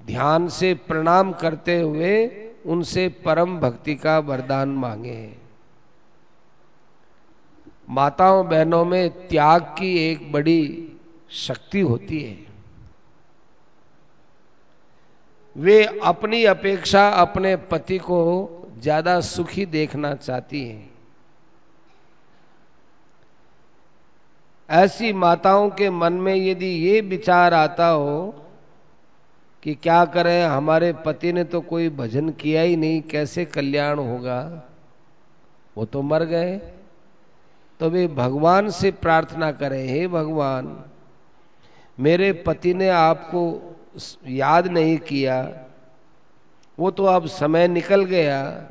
ध्यान 0.08 0.48
से 0.50 0.74
प्रणाम 0.88 1.32
करते 1.34 1.80
हुए 1.82 2.16
उनसे 2.66 3.08
परम 3.26 3.60
भक्ति 3.60 3.96
का 3.96 4.18
वरदान 4.20 4.70
मांगे 4.76 5.22
माताओं 7.88 8.48
बहनों 8.50 8.84
में 8.86 9.28
त्याग 9.28 9.62
की 9.78 9.96
एक 10.02 10.32
बड़ी 10.32 10.62
शक्ति 11.38 11.80
होती 11.80 12.22
है। 12.22 12.36
वे 15.56 15.84
अपनी 16.04 16.44
अपेक्षा 16.46 17.08
अपने 17.12 17.56
पति 17.56 17.98
को 17.98 18.20
ज़्यादा 18.80 19.20
सुखी 19.22 19.66
देखना 19.66 20.14
चाहती 20.16 20.64
हैं। 20.68 20.90
ऐसी 24.70 25.12
माताओं 25.14 25.70
के 25.70 25.90
मन 25.90 26.14
में 26.14 26.36
यदि 26.36 26.68
ये 26.68 27.02
विचार 27.02 27.54
आता 27.54 27.88
हो 27.88 28.34
कि 29.64 29.74
क्या 29.76 30.04
करें, 30.06 30.44
हमारे 30.44 30.94
पति 31.06 31.32
ने 31.34 31.44
तो 31.44 31.62
कोई 31.62 31.90
भजन 31.90 32.30
किया 32.32 32.62
ही 32.62 32.76
नहीं, 32.76 33.02
कैसे 33.02 33.46
कल्याण 33.46 34.00
होगा? 34.00 34.40
वो 35.76 35.86
तो 35.86 36.02
मर 36.02 36.24
गए। 36.26 36.60
तो 37.80 37.90
वे 37.90 38.08
भगवान 38.08 38.70
से 38.70 38.92
प्रार्थना 38.92 39.52
करें, 39.52 39.88
हे 39.88 40.08
भगवान, 40.08 40.84
मेरे 41.98 42.32
पति 42.34 42.74
ने 42.74 42.90
आपको 42.90 43.76
याद 44.28 44.68
नहीं 44.68 44.98
किया, 44.98 45.66
वो 46.78 46.92
तो 46.92 47.06
अब 47.06 47.26
समय 47.26 47.68
निकल 47.68 48.04
गया। 48.06 48.70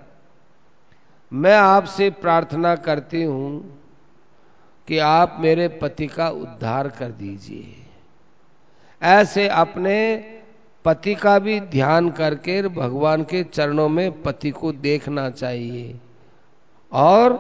मैं 1.33 1.57
आपसे 1.57 2.11
प्रार्थना 2.11 2.75
करती 2.77 3.23
हूँ 3.23 3.79
कि 4.89 4.99
आप 4.99 5.37
मेरे 5.41 5.69
पति 5.69 6.07
का 6.07 6.29
उद्धार 6.29 6.89
कर 6.89 7.11
दीजिए। 7.11 7.75
ऐसे 9.03 9.49
अपने 9.49 9.97
पति 10.85 11.15
का 11.15 11.39
भी 11.39 11.61
ध्यान 11.61 12.11
करके 12.11 12.63
भगवान 12.63 13.23
के 13.23 13.43
चरणों 13.45 13.89
में 13.89 14.23
पति 14.23 14.51
को 14.51 14.73
देखना 14.73 15.31
चाहिए। 15.31 16.01
और 16.93 17.35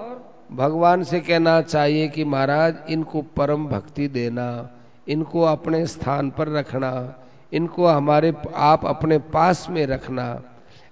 भगवान 0.53 1.03
से 1.03 1.21
कहना 1.21 1.61
चाहिए 1.61 2.09
कि 2.09 2.25
महाराज, 2.25 2.75
इनको 2.89 3.23
परम 3.37 3.67
भक्ति 3.67 4.09
देना, 4.09 4.71
इनको 5.09 5.43
अपने 5.43 5.87
स्थान 5.87 6.31
पर 6.31 6.49
रखना, 6.49 7.15
इनको 7.53 7.87
हमारे, 7.87 8.33
आप 8.55 8.87
अपने 8.87 9.19
पास 9.19 9.67
में 9.71 9.87
रखना, 9.87 10.43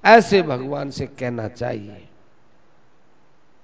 ऐसे 0.05 0.43
भगवान 0.43 0.91
से 0.91 1.07
कहना 1.07 1.49
चाहिए। 1.49 2.09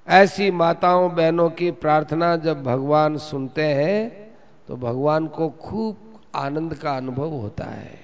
ऐसी 0.08 0.50
माताओं 0.50 1.14
बहनों 1.14 1.50
की 1.50 1.70
प्रार्थना 1.70 2.36
जब 2.36 2.62
भगवान 2.62 3.16
सुनते 3.18 3.64
हैं 3.64 4.30
तो 4.68 4.76
भगवान 4.76 5.26
को 5.26 5.48
खूब 5.50 5.96
आनंद 6.34 6.74
का 6.74 6.96
अनुभव 6.96 7.28
होता 7.28 7.64
है। 7.64 7.98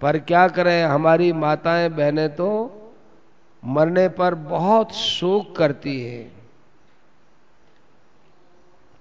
पर 0.00 0.18
क्या 0.18 0.46
करें, 0.48 0.84
हमारी 0.84 1.32
माताएँ 1.32 1.88
बहनें 1.88 2.34
तो 2.36 2.48
मरने 3.66 4.08
पर 4.08 4.34
बहुत 4.34 4.92
शोक 4.92 5.56
करती 5.56 6.00
है। 6.00 6.32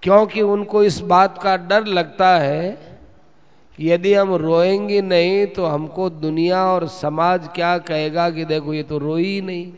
क्योंकि 0.04 0.42
उनको 0.42 0.84
इस 0.84 1.00
बात 1.00 1.38
का 1.38 1.56
डर 1.58 1.86
लगता 1.86 2.38
है 2.38 2.92
यदि 3.80 4.14
हम 4.14 4.34
रोएँगे 4.34 5.02
नहीं 5.02 5.46
तो 5.48 5.66
हमको 5.66 6.10
दुनिया 6.10 6.66
और 6.66 6.88
समाज 6.88 7.48
क्या 7.56 7.78
कहेगा 7.78 8.30
कि 8.30 8.46
देखो 8.46 8.74
ये 8.74 8.84
तो 8.84 8.98
रोई 8.98 9.24
ही 9.24 9.42
नहीं। 9.42 9.72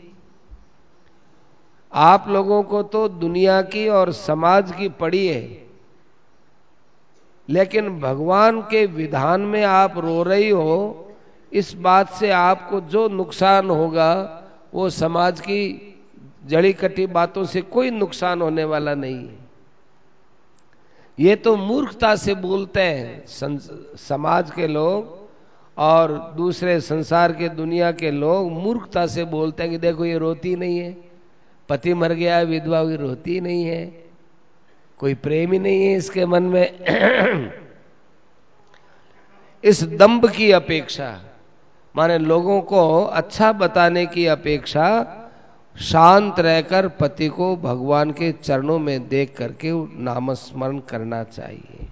आप 1.92 2.28
लोगों 2.28 2.62
को 2.62 2.82
तो 2.82 3.08
दुनिया 3.08 3.62
की 3.62 3.88
और 3.88 4.12
समाज 4.12 4.72
की 4.72 4.88
पड़ी 4.88 5.26
है। 5.26 5.66
लेकिन 7.48 8.00
भगवान 8.00 8.60
के 8.62 8.86
विधान 8.86 9.40
में 9.40 9.64
आप 9.64 9.98
रो 9.98 10.22
रही 10.22 10.48
हो, 10.48 11.08
इस 11.52 11.72
बात 11.74 12.12
से 12.12 12.30
आपको 12.30 12.80
जो 12.80 13.08
नुकसान 13.08 13.70
होगा 13.70 14.42
वो 14.74 14.88
समाज 14.90 15.40
की 15.40 15.60
जड़ी 16.46 16.72
कटी 16.72 17.06
बातों 17.08 17.44
से 17.44 17.60
कोई 17.62 17.90
नुकसान 17.90 18.42
होने 18.42 18.64
वाला 18.64 18.94
नहीं 18.94 19.26
है। 19.28 19.38
ये 21.18 21.36
तो 21.36 21.56
मूर्खता 21.56 22.14
से 22.16 22.34
बोलते 22.34 22.80
हैं 22.80 23.24
समाज 23.98 24.50
के 24.50 24.66
लोग 24.66 25.14
और 25.76 26.12
दूसरे 26.36 26.80
संसार 26.80 27.32
के, 27.32 27.48
दुनिया 27.48 27.92
के 27.92 28.10
लोग 28.10 28.50
मूर्खता 28.52 29.06
से 29.06 29.24
बोलते 29.26 29.62
हैं 29.62 29.72
कि 29.72 29.78
देखो 29.78 30.04
ये 30.04 30.18
रोती 30.18 30.54
नहीं 30.56 30.78
है, 30.78 30.96
पति 31.68 31.94
मर 31.94 32.12
गया 32.12 32.40
विधवा 32.42 32.78
हुई 32.78 32.96
रोती 32.96 33.40
नहीं 33.40 33.64
है, 33.64 33.86
कोई 35.00 35.14
प्रेम 35.16 35.52
ही 35.52 35.58
नहीं 35.58 35.84
है 35.84 35.96
इसके 35.96 36.26
मन 36.26 36.42
में। 36.44 37.52
इस 39.64 39.82
दंभ 39.84 40.30
की 40.30 40.50
अपेक्षा 40.52 41.08
माने 41.96 42.18
लोगों 42.18 42.60
को 42.60 43.04
अच्छा 43.04 43.52
बताने 43.52 44.06
की 44.06 44.26
अपेक्षा 44.26 45.12
शांत 45.80 46.40
रहकर 46.40 46.88
पति 46.88 47.28
को 47.28 47.56
भगवान 47.56 48.10
के 48.10 48.32
चरणों 48.32 48.78
में 48.78 49.08
देख 49.08 49.34
करके 49.36 49.72
नामस्मरण 50.02 50.78
करना 50.78 51.22
चाहिए। 51.24 51.88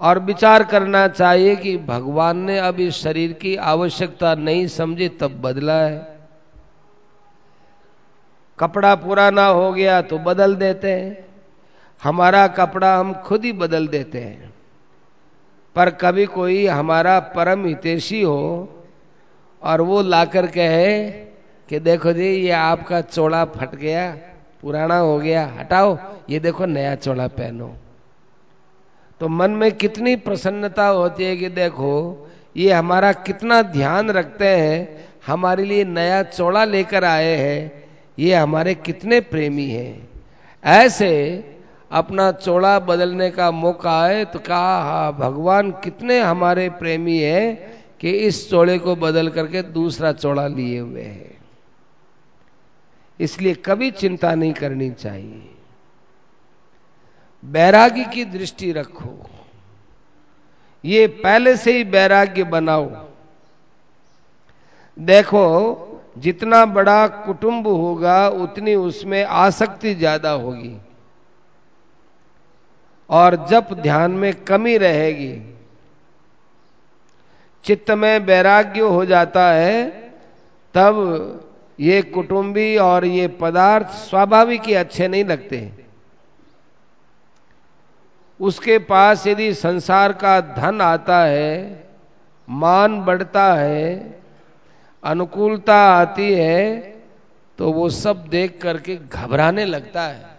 और 0.00 0.18
विचार 0.18 0.64
करना 0.64 1.08
चाहिए 1.08 1.56
कि 1.56 1.76
भगवान 1.76 2.36
ने 2.36 2.58
अब 2.58 2.80
इस 2.80 2.94
शरीर 2.94 3.32
की 3.32 3.56
आवश्यकता 3.56 4.34
नहीं 4.34 4.66
समझी, 4.66 5.08
तब 5.08 5.40
बदला 5.40 5.80
है। 5.80 6.18
कपड़ा 8.58 8.94
पुराना 8.94 9.46
हो 9.46 9.72
गया 9.72 10.02
तो 10.02 10.18
बदल 10.18 10.54
देते 10.54 10.92
हैं। 10.92 11.24
हमारा 12.02 12.46
कपड़ा 12.46 12.96
हम 12.96 13.12
खुद 13.12 13.44
ही 13.44 13.52
बदल 13.52 13.88
देते 13.88 14.20
हैं। 14.20 14.55
पर 15.76 15.90
कभी 15.90 16.26
कोई 16.26 16.66
हमारा 16.66 17.20
परम 17.20 17.66
हितेशी 17.66 18.22
हो 18.22 18.68
और 19.62 19.80
वो 19.80 20.02
लाकर 20.02 20.46
कहे 20.46 21.10
कि 21.68 21.78
देखो 21.78 22.12
जी, 22.12 22.26
ये 22.26 22.50
आपका 22.50 23.00
चोड़ा 23.00 23.44
फट 23.44 23.74
गया, 23.74 24.10
पुराना 24.62 24.98
हो 24.98 25.18
गया, 25.18 25.46
हटाओ, 25.60 25.98
ये 26.30 26.38
देखो 26.38 26.66
नया 26.66 26.94
चोड़ा 26.94 27.26
पहनो। 27.26 27.74
तो 29.20 29.28
मन 29.28 29.50
में 29.50 29.72
कितनी 29.72 30.16
प्रसन्नता 30.16 30.86
होती 30.86 31.24
है 31.24 31.36
कि 31.36 31.48
देखो, 31.48 32.28
ये 32.56 32.72
हमारा 32.72 33.12
कितना 33.12 33.62
ध्यान 33.62 34.10
रखते 34.10 34.48
हैं, 34.48 35.06
हमारे 35.26 35.64
लिए 35.64 35.84
नया 35.84 36.22
चौड़ा 36.22 36.64
लेकर 36.64 37.04
आए 37.04 37.36
हैं, 37.36 37.84
ये 38.18 38.34
हमारे 38.34 38.74
कितने 38.74 39.20
प्रेमी 39.20 39.70
हैं। 39.70 40.08
ऐसे 40.64 41.12
अपना 41.90 42.32
चौड़ा 42.32 42.78
बदलने 42.78 43.30
का 43.30 43.50
मौका 43.50 44.00
आए 44.02 44.24
तो 44.24 44.38
कहा, 44.38 44.82
हा, 44.82 45.10
भगवान 45.10 45.70
कितने 45.70 46.20
हमारे 46.20 46.68
प्रेमी 46.68 47.18
हैं 47.18 47.76
कि 48.00 48.10
इस 48.10 48.50
चौड़े 48.50 48.78
को 48.78 48.96
बदल 48.96 49.28
करके 49.28 49.62
दूसरा 49.62 50.12
चौड़ा 50.12 50.46
लिए 50.46 50.78
हुए 50.78 51.02
है। 51.02 51.38
इसलिए 53.20 53.54
कभी 53.54 53.90
चिंता 53.90 54.34
नहीं 54.34 54.52
करनी 54.52 54.90
चाहिए। 54.90 55.50
बैरागी 57.44 58.04
की 58.04 58.24
दृष्टि 58.24 58.72
रखो। 58.72 59.30
ये 60.84 61.06
पहले 61.06 61.56
से 61.56 61.76
ही 61.76 61.84
बैराग्य 61.84 62.44
बनाओ। 62.44 62.90
देखो, 64.98 65.82
जितना 66.18 66.64
बड़ा 66.66 67.06
कुटुंब 67.06 67.66
होगा, 67.66 68.28
उतनी 68.28 68.74
उसमें 68.74 69.24
आसक्ति 69.24 69.94
ज़्यादा 69.94 70.30
होगी। 70.30 70.76
और 73.10 73.34
जब 73.50 73.68
ध्यान 73.72 74.10
में 74.10 74.32
कमी 74.44 74.76
रहेगी। 74.78 75.34
चित्त 77.64 77.90
में 77.90 78.18
वैराग्य 78.18 78.80
हो 78.80 79.04
जाता 79.04 79.50
है, 79.50 79.88
तब 80.74 81.42
ये 81.80 82.02
कुटुंबी 82.02 82.76
और 82.76 83.04
ये 83.04 83.26
पदार्थ 83.40 83.86
स्वाभाविक 83.86 84.62
ही 84.62 84.74
अच्छे 84.74 85.08
नहीं 85.08 85.24
लगते। 85.24 85.70
उसके 88.40 88.78
पास 88.78 89.26
यदि 89.26 89.52
संसार 89.54 90.12
का 90.12 90.40
धन 90.40 90.80
आता 90.80 91.22
है, 91.24 91.84
मान 92.48 93.00
बढ़ता 93.00 93.52
है, 93.54 94.20
अनुकूलता 95.02 95.76
आती 95.90 96.32
है 96.32 96.78
तो 97.58 97.72
वो 97.72 97.88
सब 97.90 98.26
देख 98.28 98.60
करके 98.62 98.96
घबराने 98.96 99.64
लगता 99.64 100.02
है। 100.02 100.35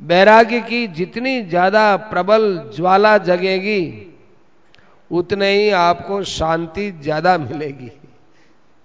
बैराग्य 0.00 0.60
की 0.60 0.86
जितनी 0.88 1.40
ज़्यादा 1.42 1.96
प्रबल 2.10 2.70
ज्वाला 2.76 3.16
जगेगी, 3.18 4.04
उतने 5.10 5.50
ही 5.52 5.70
आपको 5.70 6.22
शांति 6.24 6.90
ज़्यादा 6.92 7.36
मिलेगी। 7.38 7.90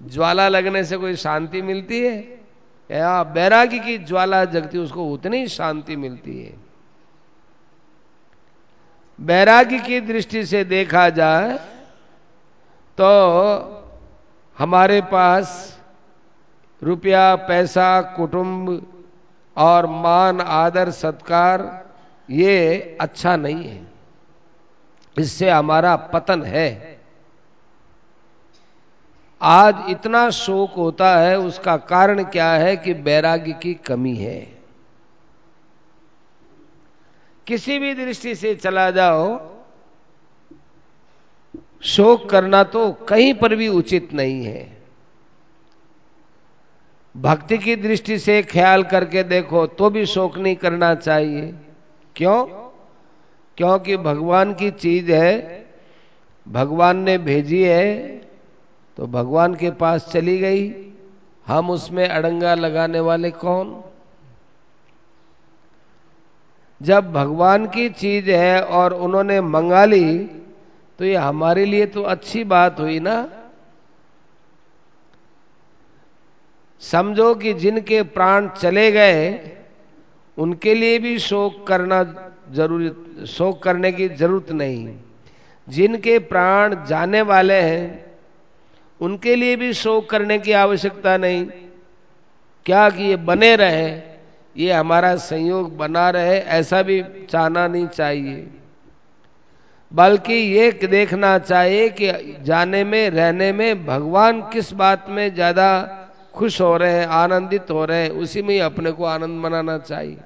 ज्वाला 0.01 0.47
लगने 0.49 0.83
से 0.83 0.97
कोई 0.97 1.15
शांति 1.15 1.61
मिलती 1.61 1.99
है? 1.99 2.17
या 2.89 3.23
बैरागी 3.25 3.79
की 3.79 3.97
ज्वाला 3.99 4.43
जगती 4.45 4.77
उसको 4.77 5.05
उतनी 5.09 5.47
शांति 5.47 5.95
मिलती 5.95 6.37
है। 6.39 6.53
बैरागी 9.19 9.79
की 9.79 9.99
दृष्टि 10.01 10.45
से 10.45 10.63
देखा 10.63 11.07
जाए 11.09 11.57
तो 12.97 13.09
हमारे 14.57 14.99
पास 15.01 15.47
रुपया, 16.81 17.35
पैसा, 17.37 18.01
कुटुंब 18.15 18.69
और 19.57 19.85
मान, 19.85 20.41
आदर, 20.41 20.89
सत्कार, 20.89 21.89
ये 22.29 22.97
अच्छा 23.01 23.35
नहीं 23.35 23.67
है। 23.67 23.87
इससे 25.19 25.49
हमारा 25.49 25.95
पतन 25.95 26.43
है। 26.43 27.01
आज 29.41 29.75
इतना 29.89 30.29
शोक 30.29 30.73
होता 30.73 31.17
है, 31.17 31.39
उसका 31.39 31.77
कारण 31.77 32.23
क्या 32.23 32.51
है 32.51 32.77
कि 32.77 32.93
बैराग्य 32.93 33.53
की 33.53 33.73
कमी 33.73 34.15
है। 34.15 34.61
किसी 37.47 37.79
भी 37.79 37.93
दृष्टि 37.93 38.35
से 38.35 38.55
चला 38.55 38.91
जाओ, 38.91 39.51
शोक 41.81 42.29
करना 42.29 42.63
तो 42.63 42.91
कहीं 42.91 43.33
पर 43.33 43.55
भी 43.55 43.67
उचित 43.67 44.13
नहीं 44.13 44.45
है। 44.45 44.82
भक्ति 47.15 47.57
की 47.57 47.75
दृष्टि 47.75 48.17
से 48.19 48.41
ख्याल 48.43 48.83
करके 48.83 49.23
देखो 49.23 49.65
तो 49.67 49.89
भी 49.89 50.05
शोक 50.05 50.37
नहीं 50.37 50.55
करना 50.55 50.93
चाहिए। 50.95 51.53
क्यों? 52.15 52.45
क्योंकि 53.57 53.97
भगवान 53.97 54.53
की 54.53 54.69
चीज़ 54.71 55.11
है, 55.11 55.65
भगवान 56.45 56.97
ने 56.97 57.17
भेजी 57.17 57.61
है 57.63 57.93
तो 58.97 59.07
भगवान 59.07 59.55
के 59.55 59.71
पास 59.71 60.07
चली 60.11 60.37
गई। 60.37 60.73
हम 61.47 61.69
उसमें 61.69 62.07
अड़ंगा 62.07 62.53
लगाने 62.55 62.99
वाले 62.99 63.31
कौन? 63.31 63.81
जब 66.81 67.11
भगवान 67.13 67.65
की 67.67 67.89
चीज़ 67.91 68.29
है 68.31 68.61
और 68.63 68.93
उन्होंने 68.93 69.39
मंगा 69.41 69.85
ली 69.85 70.23
तो 70.99 71.05
ये 71.05 71.15
हमारे 71.15 71.65
लिए 71.65 71.85
तो 71.85 72.01
अच्छी 72.03 72.43
बात 72.43 72.79
हुई 72.79 72.99
ना? 72.99 73.15
समझो 76.91 77.35
कि 77.35 77.53
जिनके 77.53 78.01
प्राण 78.03 78.47
चले 78.47 78.91
गए, 78.91 79.51
उनके 80.37 80.73
लिए 80.73 80.99
भी 80.99 81.19
शोक 81.19 81.67
करना 81.67 82.03
ज़रूरी, 82.51 82.91
शोक 83.25 83.63
करने 83.63 83.91
की 83.91 84.09
ज़रूरत 84.09 84.51
नहीं। 84.51 84.95
जिनके 85.67 86.19
प्राण 86.19 86.75
जाने 86.85 87.21
वाले 87.21 87.53
हैं, 87.53 88.05
उनके 89.01 89.35
लिए 89.35 89.55
भी 89.55 89.73
शोक 89.73 90.09
करने 90.09 90.39
की 90.39 90.51
आवश्यकता 90.51 91.17
नहीं। 91.17 91.45
क्या 92.65 92.89
कि 92.89 93.03
ये 93.03 93.15
बने 93.15 93.55
रहे, 93.55 93.89
ये 94.55 94.71
हमारा 94.71 95.15
संयोग 95.15 95.77
बना 95.77 96.09
रहे, 96.09 96.37
ऐसा 96.39 96.81
भी 96.81 97.03
चाहना 97.29 97.67
नहीं 97.67 97.87
चाहिए। 97.87 98.47
बल्कि 99.91 100.33
ये 100.33 100.71
देखना 100.71 101.37
चाहिए 101.39 101.89
कि 101.89 102.37
जाने 102.43 102.83
में, 102.83 103.09
रहने 103.09 103.51
में 103.53 103.85
भगवान 103.85 104.41
किस 104.41 104.73
बात 104.73 105.05
में 105.09 105.33
ज़्यादा 105.33 105.99
खुश 106.33 106.59
हो 106.61 106.75
रहे 106.77 106.91
हैं, 106.91 107.05
आनंदित 107.07 107.71
हो 107.71 107.85
रहे 107.85 108.03
हैं, 108.03 108.09
उसी 108.11 108.41
में 108.41 108.53
ही 108.53 108.59
अपने 108.61 108.91
को 108.91 109.03
आनंद 109.05 109.41
मनाना 109.41 109.77
चाहिए। 109.79 110.17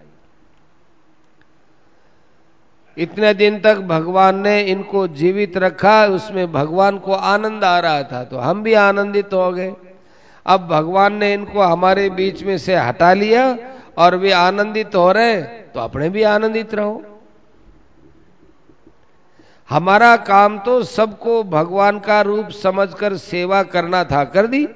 इतने 2.97 3.33
दिन 3.33 3.59
तक 3.59 3.79
भगवान 3.87 4.39
ने 4.39 4.61
इनको 4.61 5.07
जीवित 5.09 5.57
रखा, 5.57 6.05
उसमें 6.05 6.51
भगवान 6.51 6.97
को 6.99 7.13
आनंद 7.13 7.63
आ 7.63 7.79
रहा 7.79 8.03
था 8.03 8.23
तो 8.23 8.37
हम 8.37 8.63
भी 8.63 8.73
आनंदित 8.73 9.33
हो 9.33 9.51
गए। 9.51 9.73
अब 10.45 10.67
भगवान 10.67 11.13
ने 11.13 11.33
इनको 11.33 11.61
हमारे 11.61 12.09
बीच 12.09 12.43
में 12.43 12.57
से 12.57 12.75
हटा 12.75 13.13
लिया 13.13 13.43
और 13.97 14.15
वे 14.15 14.31
आनंदित 14.31 14.95
हो 14.95 15.11
रहे 15.11 15.41
तो 15.41 15.79
अपने 15.79 16.09
भी 16.09 16.23
आनंदित 16.23 16.73
रहो। 16.75 17.03
हमारा 19.69 20.15
काम 20.17 20.57
तो 20.59 20.81
सबको 20.85 21.43
भगवान 21.45 21.99
का 21.99 22.21
रूप 22.21 22.49
समझकर 22.55 23.17
सेवा 23.17 23.63
करना 23.65 24.03
था, 24.03 24.23
कर 24.23 24.47
दी। 24.47 24.67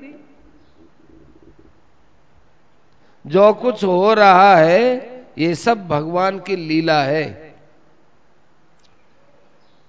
जो 3.27 3.53
कुछ 3.53 3.83
हो 3.83 4.13
रहा 4.13 4.55
है, 4.55 5.11
ये 5.37 5.55
सब 5.55 5.87
भगवान 5.87 6.39
की 6.39 6.55
लीला 6.55 7.03
है। 7.03 7.55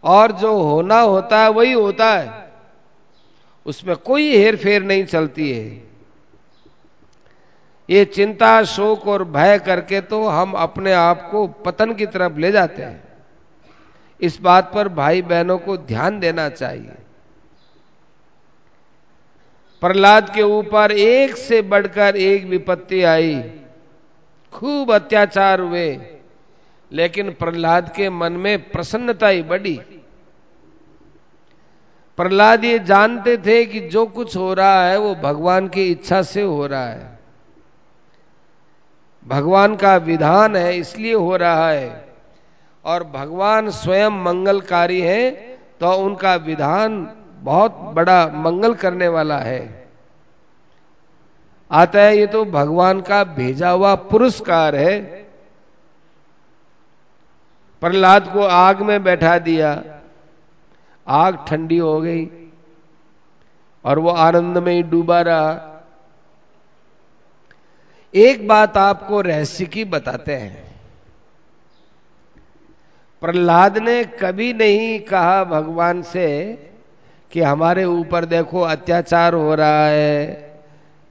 और 0.05 0.33
जो 0.33 0.63
होना 0.63 1.01
होता 1.01 1.39
है, 1.39 1.51
वही 1.51 1.73
होता 1.73 2.19
है। 2.19 2.53
उसमें 3.67 3.97
कोई 3.97 4.37
हेर 4.37 4.57
फेर 4.57 4.83
नहीं 4.83 5.05
चलती 5.05 5.53
है। 5.53 5.93
ये 7.91 8.05
चिंता, 8.05 8.63
शोक 8.63 9.09
और 9.09 9.25
भय 9.25 9.59
करके 9.59 10.01
तो 10.01 10.29
हम 10.29 10.53
अपने 10.53 10.93
आप 10.93 11.29
को 11.31 11.47
पतन 11.47 11.95
की 11.95 12.07
तरफ़ 12.07 12.39
ले 12.39 12.53
जाते 12.53 12.83
हैं। 12.83 13.05
इस 14.21 14.41
बात 14.41 14.73
पर 14.75 14.89
भाई 14.89 15.23
बहनों 15.23 15.59
को 15.59 15.77
ध्यान 15.77 16.21
देना 16.21 16.49
चाहिए। 16.49 16.93
प्रहलाद 19.83 20.29
के 20.35 20.43
ऊपर 20.43 20.93
एक 20.93 21.37
से 21.37 21.61
बढ़कर 21.63 22.17
एक 22.17 22.45
विपत्ति 22.45 23.03
आई। 23.03 23.35
खूब 24.53 24.93
अत्याचार 24.93 25.61
हुए, 25.61 26.01
लेकिन 26.91 27.31
प्रहलाद 27.31 27.93
के 27.97 28.11
मन 28.11 28.33
में 28.33 28.71
प्रसन्नता 28.71 29.29
ही 29.29 29.43
बढ़ी। 29.43 29.75
प्रहलाद 32.19 32.65
ये 32.65 32.79
जानते 32.79 33.37
थे 33.37 33.65
कि 33.65 33.81
जो 33.81 34.05
कुछ 34.07 34.37
हो 34.37 34.53
रहा 34.55 34.85
है 34.87 34.99
वो 34.99 35.15
भगवान 35.15 35.69
की 35.69 35.91
इच्छा 35.91 36.23
से 36.23 36.43
हो 36.43 36.67
रहा 36.67 36.87
है। 36.87 37.19
भगवान 39.27 39.77
का 39.77 39.97
विधान 39.97 40.57
है, 40.57 40.77
इसलिए 40.77 41.15
हो 41.15 41.37
रहा 41.37 41.71
है। 41.71 42.05
और 42.85 43.05
भगवान 43.05 43.71
स्वयं 43.71 44.23
मंगलकारी 44.23 45.01
हैं 45.01 45.33
तो 45.81 45.93
उनका 45.93 46.35
विधान 46.35 47.07
बहुत 47.43 47.73
बड़ा 47.73 48.27
मंगल 48.27 48.75
करने 48.75 49.09
वाला 49.09 49.39
है। 49.39 49.89
आता 51.71 52.01
है, 52.01 52.19
ये 52.19 52.27
तो 52.27 52.45
भगवान 52.45 53.01
का 53.01 53.25
भेजा 53.25 53.71
हुआ 53.71 53.95
पुरस्कार 53.95 54.77
है। 54.77 55.01
प्रहलाद 57.81 58.33
को 58.33 58.41
आग 58.41 58.83
में 58.83 59.03
बैठा 59.03 59.39
दिया। 59.39 60.01
आग 61.09 61.45
ठंडी 61.49 61.79
हो 61.79 62.01
गई 62.01 62.51
और 63.85 63.99
वो 63.99 64.11
आनंद 64.11 64.59
में 64.59 64.75
ही 64.75 64.83
डूबा 64.83 65.21
रहा। 65.21 65.69
एक 68.15 68.49
बात 68.49 68.77
आपको 68.77 69.21
रहस्य 69.21 69.67
की 69.67 69.85
बताते 69.85 70.37
हैं। 70.37 70.81
प्रहलाद 73.21 73.79
ने 73.79 74.05
कभी 74.05 74.53
नहीं 74.53 75.01
कहा 75.01 75.45
भगवान 75.45 76.03
से 76.03 76.55
कि 77.33 77.41
हमारे 77.41 77.85
ऊपर 77.85 78.25
देखो 78.25 78.61
अत्याचार 78.61 79.35
हो 79.35 79.55
रहा 79.55 79.87
है। 79.87 80.61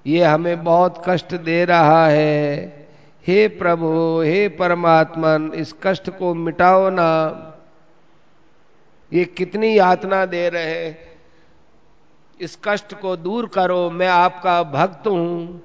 ये 0.05 0.23
हमें 0.23 0.63
बहुत 0.63 1.01
कष्ट 1.07 1.33
दे 1.35 1.65
रहा 1.65 2.07
है। 2.07 2.87
हे 3.27 3.47
प्रभु, 3.47 4.21
हे 4.21 4.47
परमात्मन, 4.49 5.51
इस 5.55 5.73
कष्ट 5.83 6.09
को 6.09 6.33
मिटाओ 6.33 6.89
ना। 6.89 7.47
ये 9.13 9.25
कितनी 9.25 9.77
यातना 9.79 10.25
दे 10.25 10.49
रहे 10.49 10.93
इस 12.39 12.57
कष्ट 12.63 12.93
को 12.93 13.15
दूर 13.15 13.47
करो। 13.47 13.89
मैं 13.89 14.07
आपका 14.07 14.63
भक्त 14.63 15.07
हूँ 15.07 15.61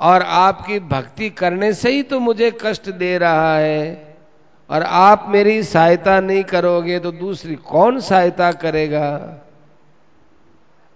और 0.00 0.22
आपकी 0.22 0.78
भक्ति 0.80 1.30
करने 1.30 1.72
से 1.72 1.90
ही 1.90 2.02
तो 2.02 2.20
मुझे 2.20 2.50
कष्ट 2.62 2.90
दे 2.90 3.18
रहा 3.18 3.56
है। 3.56 4.16
और 4.70 4.82
आप 4.82 5.26
मेरी 5.28 5.62
सहायता 5.62 6.20
नहीं 6.20 6.44
करोगे 6.44 6.98
तो 6.98 7.12
दूसरी 7.12 7.54
कौन 7.54 8.00
सहायता 8.00 8.52
करेगा? 8.52 9.42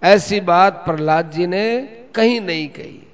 ऐसी 0.02 0.40
बात 0.40 0.82
प्रहलाद 0.84 1.30
जी 1.30 1.46
ने 1.46 1.80
कहीं 2.14 2.40
नहीं 2.40 2.68
कही। 2.68 3.06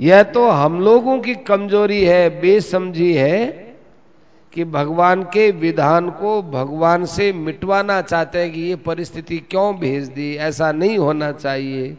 यह 0.00 0.22
तो 0.22 0.48
हम 0.48 0.80
लोगों 0.80 1.18
की 1.18 1.34
कमज़ोरी 1.34 2.04
है, 2.04 2.40
बेसमझी 2.40 3.12
है 3.14 3.46
कि 4.52 4.64
भगवान 4.64 5.22
के 5.22 5.50
विधान 5.50 6.10
को 6.10 6.42
भगवान 6.42 7.04
से 7.04 7.32
मिटवाना 7.32 8.02
चाहते 8.02 8.38
हैं 8.38 8.52
कि 8.52 8.60
ये 8.60 8.76
परिस्थिति 8.76 9.38
क्यों 9.38 9.78
भेज 9.78 10.08
दी, 10.08 10.36
ऐसा 10.36 10.72
नहीं 10.72 10.98
होना 10.98 11.32
चाहिए। 11.32 11.96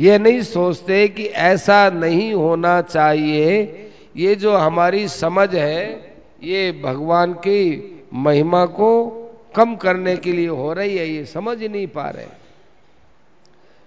ये 0.00 0.18
नहीं 0.18 0.40
सोचते 0.42 1.08
कि 1.08 1.24
ऐसा 1.24 1.90
नहीं 1.90 2.34
होना 2.34 2.80
चाहिए। 2.80 3.90
ये 4.16 4.34
जो 4.34 4.56
हमारी 4.56 5.08
समझ 5.08 5.54
है, 5.54 6.14
ये 6.42 6.72
भगवान 6.84 7.32
की 7.32 7.90
महिमा 8.14 8.64
को 8.66 9.20
कम 9.56 9.76
करने 9.76 10.16
के 10.16 10.32
लिए 10.32 10.48
हो 10.48 10.72
रही 10.72 10.96
है, 10.96 11.08
ये 11.08 11.24
समझ 11.24 11.58
ही 11.58 11.68
नहीं 11.68 11.86
पा 11.86 12.10
रहे। 12.10 12.26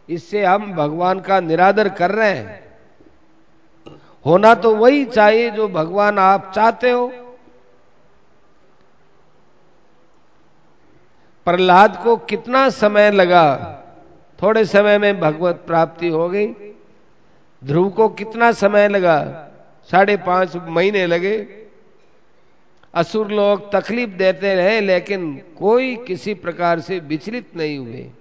इससे 0.10 0.46
हम 0.46 0.74
भगवान 0.74 1.20
का 1.20 1.40
निरादर 1.40 1.90
कर 1.90 2.12
रहे 2.12 2.32
हैं। 2.32 2.68
होना 4.26 4.54
तो 4.56 4.76
वही 4.76 5.06
चाहिए 5.06 5.50
जो 5.52 5.68
भगवान 5.68 6.20
आप 6.20 6.52
चाहते 6.56 6.92
हो। 6.92 7.08
प्रहलाद 11.46 12.02
को 12.04 12.18
कितना 12.18 12.70
समय 12.70 13.12
लगा? 13.12 13.74
थोड़े 14.42 14.66
समय 14.66 14.98
में 14.98 15.20
भगवत 15.20 15.64
प्राप्ति 15.68 16.08
हो 16.08 16.30
गई। 16.30 16.48
ध्रुव 17.64 17.90
को 17.90 18.10
कितना 18.10 18.52
समय 18.52 18.88
लगा? 18.88 19.50
साढ़े 19.92 20.18
पाँच 20.18 20.56
महीने 20.56 21.08
लगे। 21.08 21.67
असुर 22.94 23.32
लोग 23.32 23.72
तकलीफ़ 23.72 24.10
देते 24.10 24.56
रहे, 24.56 24.82
लेकिन 24.82 25.42
कोई 25.60 25.96
किसी 25.96 26.34
प्रकार 26.34 26.80
से 26.80 27.00
विचलित 27.00 27.58
नहीं 27.58 27.78
हुए। 27.78 28.12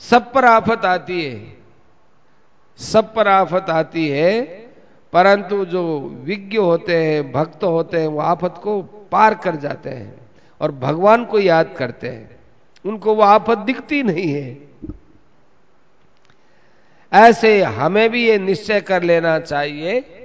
सब 0.00 0.32
पर 0.32 0.44
आफत 0.44 0.84
आती 0.84 1.24
है। 1.24 1.56
सब 2.78 3.14
पर 3.14 3.28
आफत 3.28 3.66
आती 3.70 4.08
है, 4.08 4.42
परंतु 5.12 5.64
जो 5.64 6.00
विज्ञ 6.00 6.58
होते 6.58 7.04
हैं, 7.04 7.32
भक्त 7.32 7.64
होते 7.64 8.00
हैं, 8.00 8.06
वो 8.06 8.20
आफत 8.20 8.54
को 8.62 8.82
पार 8.82 9.34
कर 9.34 9.56
जाते 9.56 9.90
हैं 9.90 10.14
और 10.60 10.72
भगवान 10.72 11.24
को 11.24 11.38
याद 11.40 11.74
करते 11.76 12.08
हैं। 12.08 12.40
उनको 12.86 13.14
वो 13.14 13.22
आफत 13.22 13.58
दिखती 13.58 14.02
नहीं 14.02 14.32
है। 14.32 14.68
ऐसे 17.12 17.62
हमें 17.62 18.10
भी 18.10 18.26
ये 18.28 18.38
निश्चय 18.38 18.80
कर 18.80 19.02
लेना 19.02 19.38
चाहिए 19.38 20.21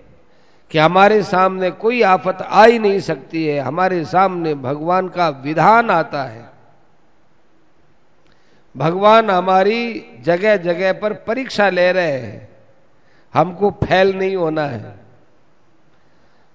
कि 0.72 0.78
हमारे 0.78 1.24
सामने 1.24 1.72
कोई 1.72 2.02
आफत 2.02 2.38
आ 2.42 2.66
ही 2.66 2.80
नहीं 2.80 3.00
सकती 3.00 3.46
है। 3.46 3.60
हमारे 3.60 4.06
सामने 4.06 4.54
भगवान 4.54 5.08
का 5.08 5.30
विधान 5.30 5.90
आता 5.90 6.24
है। 6.24 6.50
भगवान 8.78 9.30
हमारी 9.30 10.06
जगह 10.20 10.58
जगह 10.58 10.94
पर 10.94 11.14
परीक्षा 11.14 11.70
ले 11.70 11.92
रहे 11.92 12.12
हैं। 12.12 12.50
हमको 13.34 13.72
फैल 13.72 14.14
नहीं 14.14 14.36
होना 14.36 14.66
है। 14.66 15.00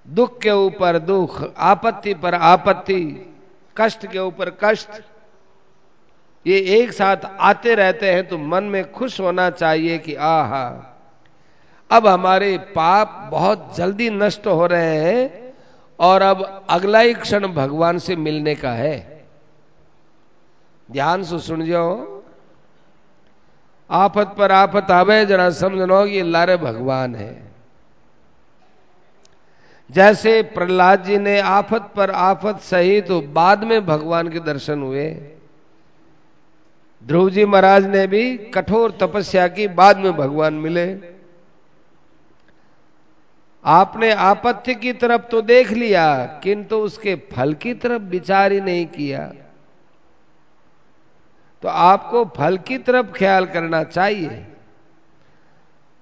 दुख 0.08 0.40
के 0.40 0.50
ऊपर 0.50 0.98
दुख, 0.98 1.54
आपत्ति 1.58 2.14
पर 2.14 2.34
आपत्ति, 2.34 3.32
कष्ट 3.76 4.06
के 4.06 4.18
ऊपर 4.18 4.50
कष्ट, 4.50 4.88
ये 6.46 6.58
एक 6.58 6.92
साथ 6.92 7.16
आते 7.40 7.74
रहते 7.74 8.12
हैं 8.12 8.28
तो 8.28 8.38
मन 8.38 8.64
में 8.64 8.92
खुश 8.92 9.20
होना 9.20 9.50
चाहिए 9.50 9.98
कि 9.98 10.14
आहा 10.14 10.91
अब 11.92 12.06
हमारे 12.06 12.56
पाप 12.74 13.28
बहुत 13.32 13.76
जल्दी 13.76 14.08
नष्ट 14.10 14.46
हो 14.46 14.66
रहे 14.66 14.96
हैं 14.96 15.54
और 15.98 16.22
अब 16.22 16.66
अगला 16.70 17.00
ही 17.00 17.14
क्षण 17.14 17.46
भगवान 17.48 17.98
से 17.98 18.16
मिलने 18.16 18.54
का 18.54 18.70
है। 18.70 19.24
ध्यान 20.88 21.22
से 21.22 21.38
सुन 21.38 21.64
जाओ 21.66 22.20
आफत 23.90 24.34
पर 24.38 24.52
आफत 24.52 24.90
आवे, 24.90 25.24
जरा 25.26 25.50
समझनो 25.50 26.04
कि 26.06 26.22
लारे 26.22 26.56
भगवान 26.56 27.14
है। 27.14 27.52
जैसे 29.90 30.42
प्रहलाद 30.42 31.04
जी 31.04 31.18
ने 31.18 31.38
आफत 31.40 31.90
पर 31.96 32.10
आफत 32.10 32.60
सही 32.60 33.00
तो 33.00 33.20
बाद 33.20 33.64
में 33.64 33.84
भगवान 33.86 34.28
के 34.28 34.40
दर्शन 34.40 34.82
हुए। 34.82 35.08
ध्रुव 37.02 37.30
जी 37.30 37.44
महाराज 37.44 37.86
ने 37.86 38.06
भी 38.06 38.36
कठोर 38.54 38.98
तपस्या 39.00 39.46
की, 39.48 39.68
बाद 39.68 39.98
में 39.98 40.12
भगवान 40.12 40.54
मिले। 40.54 41.11
आपने 43.64 44.10
आपत्ति 44.10 44.74
की 44.74 44.92
तरफ़ 44.92 45.22
तो 45.22 45.40
देख 45.42 45.70
लिया, 45.70 46.24
किंतु 46.42 46.76
उसके 46.76 47.14
फल 47.32 47.54
की 47.54 47.74
तरफ़ 47.74 48.02
विचार 48.02 48.52
ही 48.52 48.60
नहीं 48.60 48.86
किया। 48.86 49.32
तो 51.62 51.68
आपको 51.68 52.24
फल 52.24 52.58
की 52.58 52.78
तरफ़ 52.78 53.12
ख्याल 53.12 53.46
करना 53.46 53.82
चाहिए। 53.84 54.46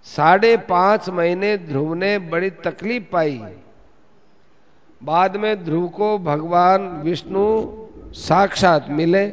साढ़े 0.06 0.56
पाँच 0.56 1.08
महीने 1.08 1.56
ध्रुव 1.58 1.94
ने 1.94 2.18
बड़ी 2.18 2.50
तकलीफ़ 2.50 3.04
पाई। 3.12 3.40
बाद 5.02 5.36
में 5.36 5.64
ध्रुव 5.64 5.88
को 5.88 6.18
भगवान 6.18 6.88
विष्णु 7.02 7.44
साक्षात 8.12 8.86
मिले। 8.88 9.26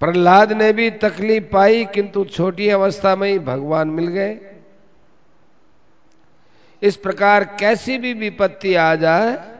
प्रहलाद 0.00 0.52
ने 0.52 0.72
भी 0.72 0.90
तकलीफ़ 0.90 1.44
पाई, 1.44 1.84
किंतु 1.84 2.24
छोटी 2.24 2.68
अवस्था 2.68 3.16
में 3.16 3.28
ही 3.30 3.38
भगवान 3.38 3.88
मिल 3.88 4.06
गए। 4.06 4.49
इस 6.82 6.96
प्रकार 6.96 7.44
कैसी 7.44 7.98
भी 7.98 8.14
विपत्ति 8.14 8.74
आ 8.74 8.94
जाए, 8.94 9.58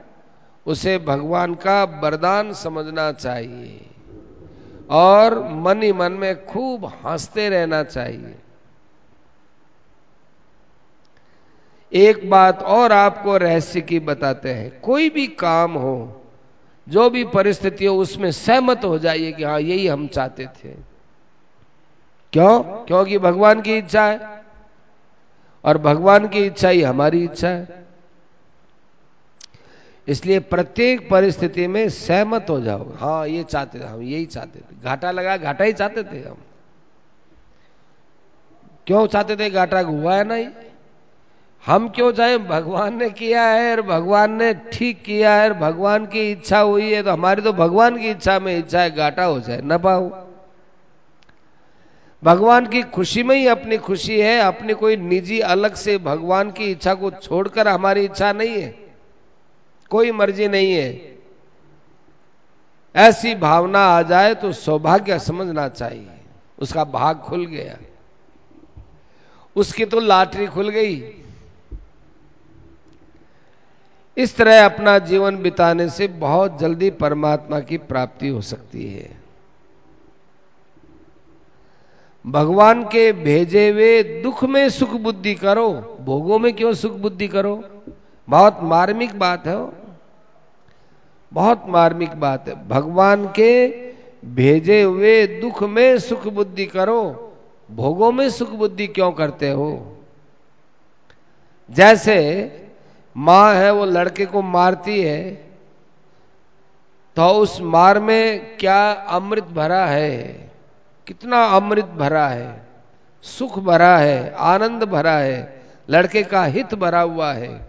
उसे 0.67 0.99
भगवान 0.99 1.55
का 1.55 1.85
वरदान 1.85 2.53
समझना 2.53 3.13
चाहिए 3.13 3.87
और 4.91 5.49
मन 5.49 5.83
ही 5.83 5.93
मन 5.93 6.13
में 6.13 6.47
खूब 6.47 6.85
हँसते 6.85 7.49
रहना 7.49 7.83
चाहिए। 7.83 8.35
एक 11.93 12.31
बात 12.31 12.63
और 12.63 12.93
आपको 12.93 13.37
रहस्य 13.37 13.81
की 13.81 14.01
बताते 14.01 14.55
हैं। 14.55 14.81
कोई 14.81 15.11
भी 15.11 15.27
काम 15.27 15.73
हो, 15.73 16.25
जो 16.89 17.11
भी 17.11 17.25
परिस्थिति 17.25 17.87
हो, 17.87 17.97
उसमें 17.97 18.31
सहमत 18.31 18.85
हो 18.85 18.99
जाइए 18.99 19.33
कि 19.33 19.45
हाँ 19.45 19.61
यही 19.61 19.87
हम 19.87 20.07
चाहते 20.07 20.47
थे। 20.47 20.69
क्यों? 22.33 22.61
क्योंकि 22.61 23.19
भगवान 23.19 23.61
की 23.61 23.79
इच्छा 23.79 24.07
है। 24.07 24.40
और 25.65 25.79
भगवान 25.79 26.29
की 26.29 26.45
इच्छा 26.47 26.69
ही 26.69 26.83
हमारी 26.83 27.25
इच्छा 27.25 27.49
है। 27.49 27.79
इसलिए 30.09 30.39
प्रत्येक 30.41 31.09
परिस्थिति 31.11 31.67
में 31.67 31.89
सहमत 31.89 32.47
हो 32.51 32.61
जाओ। 32.61 32.93
हाँ 32.97 33.27
ये 33.29 33.43
चाहते 33.45 33.79
थे 33.79 33.85
हम, 33.85 34.03
यही 34.03 34.27
चाहते 34.27 34.59
थे। 34.59 34.83
घाटा 34.85 35.11
लगा, 35.11 35.37
घाटा 35.37 35.65
ही 35.65 35.73
चाहते 35.73 36.03
थे 36.05 36.29
हम। 36.29 36.37
क्यों 38.87 39.07
चाहते 39.07 39.37
थे 39.37 39.51
घाटा 39.51 39.81
हुआ 39.81 40.15
है 40.15 40.25
नहीं? 40.25 40.49
हम 41.65 41.89
क्यों 41.89 42.11
चाहे 42.13 42.39
भगवान 42.39 42.97
ने 42.97 43.09
किया 43.11 43.43
है 43.45 43.71
और 43.73 43.83
भगवान 43.83 44.33
ने 44.33 44.53
ठीक 44.73 45.03
किया 45.03 45.35
है 45.35 45.49
और 45.49 45.55
भगवान 45.59 46.07
की 46.07 46.31
इच्छा 46.33 46.59
हुई 46.61 46.91
है 46.93 47.03
तो 47.03 47.11
हमारी 47.11 47.43
तो 47.43 47.53
भगवान 47.53 47.99
की 47.99 48.11
इच्छा 48.11 48.39
में 48.41 48.57
इच्छा 48.59 48.81
है, 48.81 48.91
घाटा 48.91 49.25
हो 49.25 49.41
जाए, 49.41 49.61
न 49.65 49.79
पाओ 49.79 50.09
भगवान 52.25 52.67
की 52.67 52.83
खुशी 52.83 53.23
में 53.23 53.37
ही 53.37 53.47
अपनी 53.47 53.77
खुशी 53.77 54.21
है, 54.21 54.41
अपनी 54.41 54.73
कोई 54.73 54.97
निजी 54.97 55.41
अलग 55.41 55.75
से 55.75 55.99
भगवान 55.99 56.51
की 56.51 56.65
इच्छा 56.65 56.95
को 56.95 57.11
छोड़कर 57.11 57.69
हमारी 57.69 58.05
इच्छा 58.05 58.33
नहीं 58.33 58.63
है। 58.63 58.97
कोई 59.91 60.13
मर्ज़ी 60.13 60.49
नहीं 60.49 60.73
है। 60.73 61.19
ऐसी 62.97 63.35
भावना 63.35 63.79
आ 63.79 64.03
जाए 64.03 64.35
तो 64.35 64.53
सौभाग्य 64.53 65.19
समझना 65.19 65.69
चाहिए। 65.69 66.11
उसका 66.59 66.85
भाग 66.85 67.17
खुल 67.17 67.47
गया। 67.47 67.79
उसकी 69.57 69.85
तो 69.85 70.01
लाटरी 70.01 70.47
खुल 70.47 70.69
गई। 70.69 71.15
इस 74.17 74.37
तरह 74.37 74.65
अपना 74.65 74.99
जीवन 74.99 75.37
बिताने 75.37 75.89
से 75.89 76.09
बहुत 76.09 76.59
जल्दी 76.59 76.91
परमात्मा 76.91 77.61
की 77.61 77.79
प्राप्ति 77.79 78.29
हो 78.29 78.41
सकती 78.41 78.93
है। 78.93 79.20
भगवान 82.25 82.83
के 82.85 83.13
भेजे 83.13 83.69
हुए 83.71 84.03
दुख 84.23 84.45
में 84.45 84.69
सुख 84.69 84.91
बुद्धि 84.93 85.35
करो, 85.35 85.71
भोगों 86.01 86.39
में 86.39 86.53
क्यों 86.53 86.73
सुख 86.75 86.93
बुद्धि 86.93 87.29
करो? 87.29 87.63
बहुत 88.29 88.59
मार्मिक 88.63 89.19
बात 89.19 89.47
है 89.47 89.57
बहुत 91.33 91.65
मार्मिक 91.69 92.15
बात 92.21 92.49
है। 92.49 92.55
भगवान 92.69 93.27
के 93.29 93.69
भेजे 94.27 94.83
हुए 94.83 95.27
दुख 95.41 95.63
में 95.63 95.99
सुख 95.99 96.27
बुद्धि 96.29 96.67
करो, 96.67 97.03
भोगों 97.69 98.11
में 98.13 98.29
सुख 98.31 98.51
बुद्धि 98.51 98.87
क्यों 98.87 99.11
करते 99.13 99.51
हो? 99.51 99.97
जैसे 101.69 102.17
माँ 103.17 103.55
है, 103.55 103.73
वो 103.73 103.85
लड़के 103.85 104.27
को 104.27 104.43
मारती 104.43 105.01
है 105.01 105.51
तो 107.17 107.29
उस 107.33 107.61
मार 107.61 107.99
में 108.01 108.57
क्या 108.57 108.91
अमृत 108.93 109.45
भरा 109.45 109.85
है? 109.87 110.50
कितना 111.11 111.45
अमृत 111.45 111.85
भरा 111.85 112.29
है, 112.29 112.67
सुख 113.23 113.59
भरा 113.59 113.99
है, 113.99 114.35
आनंद 114.35 114.83
भरा 114.83 115.13
है, 115.13 115.63
लड़के 115.91 116.23
का 116.23 116.45
हित 116.45 116.75
भरा 116.75 117.01
हुआ 117.01 117.33
है। 117.33 117.69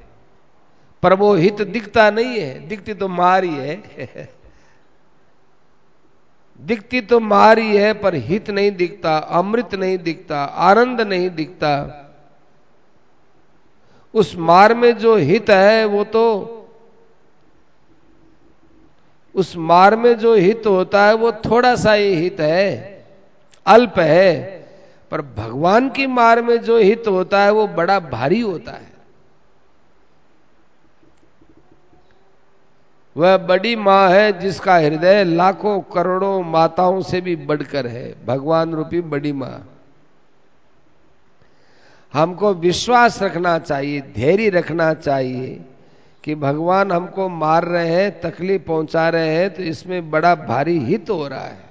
पर 1.03 1.13
वो 1.13 1.35
हित 1.35 1.61
दिखता 1.61 2.11
नहीं 2.11 2.39
है, 2.39 2.67
दिखती 2.67 2.93
तो 2.93 3.07
मार 3.07 3.43
ही 3.43 3.55
है। 3.55 3.83
दिखती 6.61 7.01
तो 7.01 7.19
मार 7.19 7.59
ही 7.59 7.77
है, 7.77 7.93
पर 7.93 8.15
हित 8.15 8.49
नहीं 8.49 8.71
दिखता, 8.71 9.17
अमृत 9.17 9.75
नहीं 9.75 9.97
दिखता, 9.97 10.43
आनंद 10.43 11.01
नहीं 11.01 11.29
दिखता। 11.29 11.97
उस 14.13 14.35
मार 14.35 14.73
में 14.73 14.97
जो 14.97 15.15
हित 15.15 15.49
है, 15.49 15.85
वो 15.85 16.03
तो 16.03 16.57
उस 19.35 19.57
मार 19.57 19.95
में 19.95 20.17
जो 20.17 20.35
हित 20.35 20.63
होता 20.67 21.05
है, 21.05 21.13
वो 21.13 21.31
थोड़ा 21.31 21.75
सा 21.75 21.93
ही 21.93 22.15
हित 22.15 22.39
है। 22.39 23.00
अल्प 23.65 23.99
है, 23.99 24.67
पर 25.11 25.21
भगवान 25.21 25.89
की 25.89 26.07
मार 26.07 26.41
में 26.41 26.57
जो 26.57 26.77
हित 26.77 27.03
होता 27.07 27.43
है, 27.43 27.51
वो 27.51 27.67
बड़ा 27.67 27.99
भारी 27.99 28.41
होता 28.41 28.71
है। 28.71 28.91
वह 33.17 33.37
बड़ी 33.37 33.75
माँ 33.75 34.09
है, 34.09 34.39
जिसका 34.39 34.75
हृदय 34.75 35.23
लाखों 35.23 35.81
करोड़ों 35.81 36.43
माताओं 36.43 37.01
से 37.01 37.21
भी 37.21 37.35
बढ़कर 37.35 37.87
है। 37.87 38.25
भगवान 38.25 38.73
रूपी 38.73 39.01
बड़ी 39.01 39.31
माँ। 39.31 39.67
हमको 42.13 42.53
विश्वास 42.53 43.21
रखना 43.23 43.59
चाहिए, 43.59 44.01
धैर्य 44.01 44.49
रखना 44.49 44.93
चाहिए 44.93 45.61
कि 46.23 46.35
भगवान 46.35 46.91
हमको 46.91 47.29
मार 47.29 47.65
रहे 47.65 47.87
हैं, 47.87 48.21
तकलीफ़ 48.21 48.61
पहुँचा 48.61 49.09
रहे 49.09 49.35
हैं 49.35 49.53
तो 49.53 49.63
इसमें 49.63 50.11
बड़ा 50.11 50.35
भारी 50.35 50.79
हित 50.79 51.09
हो 51.09 51.27
रहा 51.27 51.45
है। 51.45 51.70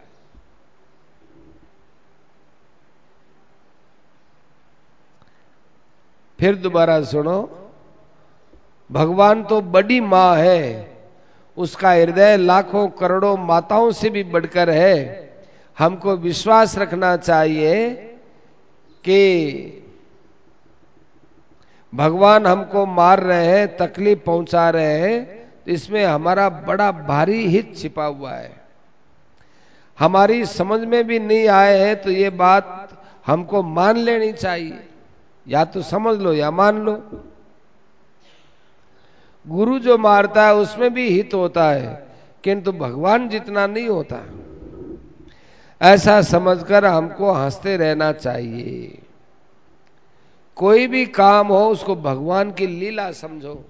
फिर 6.40 6.54
दोबारा 6.56 7.00
सुनो। 7.02 7.38
भगवान 8.90 9.42
तो 9.44 9.60
बड़ी 9.60 10.00
माँ 10.00 10.36
है। 10.36 10.88
उसका 11.56 11.90
हृदय 11.92 12.36
लाखों 12.36 12.86
करोड़ों 12.88 13.36
माताओं 13.38 13.90
से 13.90 14.10
भी 14.10 14.22
बढ़कर 14.24 14.70
है। 14.70 14.96
हमको 15.76 16.16
विश्वास 16.16 16.76
रखना 16.78 17.16
चाहिए 17.16 17.90
कि 19.04 19.20
भगवान 21.92 22.46
हमको 22.46 22.86
मार 22.86 23.20
रहे 23.20 23.46
हैं, 23.46 23.76
तकलीफ़ 23.76 24.18
पहुँचा 24.18 24.68
रहे 24.70 24.98
हैं 24.98 25.24
तो 25.64 25.70
इसमें 25.72 26.04
हमारा 26.04 26.48
बड़ा 26.48 26.90
भारी 26.92 27.46
हित 27.46 27.76
छिपा 27.76 28.04
हुआ 28.04 28.32
है। 28.32 28.52
हमारी 29.98 30.44
समझ 30.46 30.80
में 30.80 31.06
भी 31.06 31.18
नहीं 31.18 31.48
आए 31.48 31.78
हैं 31.78 31.96
तो 32.02 32.10
ये 32.10 32.30
बात 32.30 32.88
हमको 33.26 33.62
मान 33.62 33.96
लेनी 33.96 34.32
चाहिए। 34.32 34.86
या 35.50 35.64
तो 35.64 35.82
समझ 35.82 36.18
लो 36.18 36.32
या 36.32 36.50
मान 36.50 36.78
लो। 36.78 37.24
गुरु 39.48 39.78
जो 39.78 39.98
मारता 39.98 40.46
है, 40.46 40.54
उसमें 40.54 40.94
भी 40.94 41.08
हित 41.08 41.34
होता 41.34 41.70
है, 41.70 42.06
किंतु 42.44 42.72
भगवान 42.72 43.28
जितना 43.28 43.66
नहीं 43.66 43.88
होता। 43.88 44.26
ऐसा 45.82 46.22
समझकर 46.22 46.84
हमको 46.84 47.32
हँसते 47.32 47.76
रहना 47.76 48.12
चाहिए। 48.12 49.02
कोई 50.56 50.86
भी 50.86 51.06
काम 51.06 51.48
हो, 51.48 51.68
उसको 51.68 51.96
भगवान 51.96 52.52
की 52.52 52.66
लीला 52.66 53.12
समझो। 53.12 53.64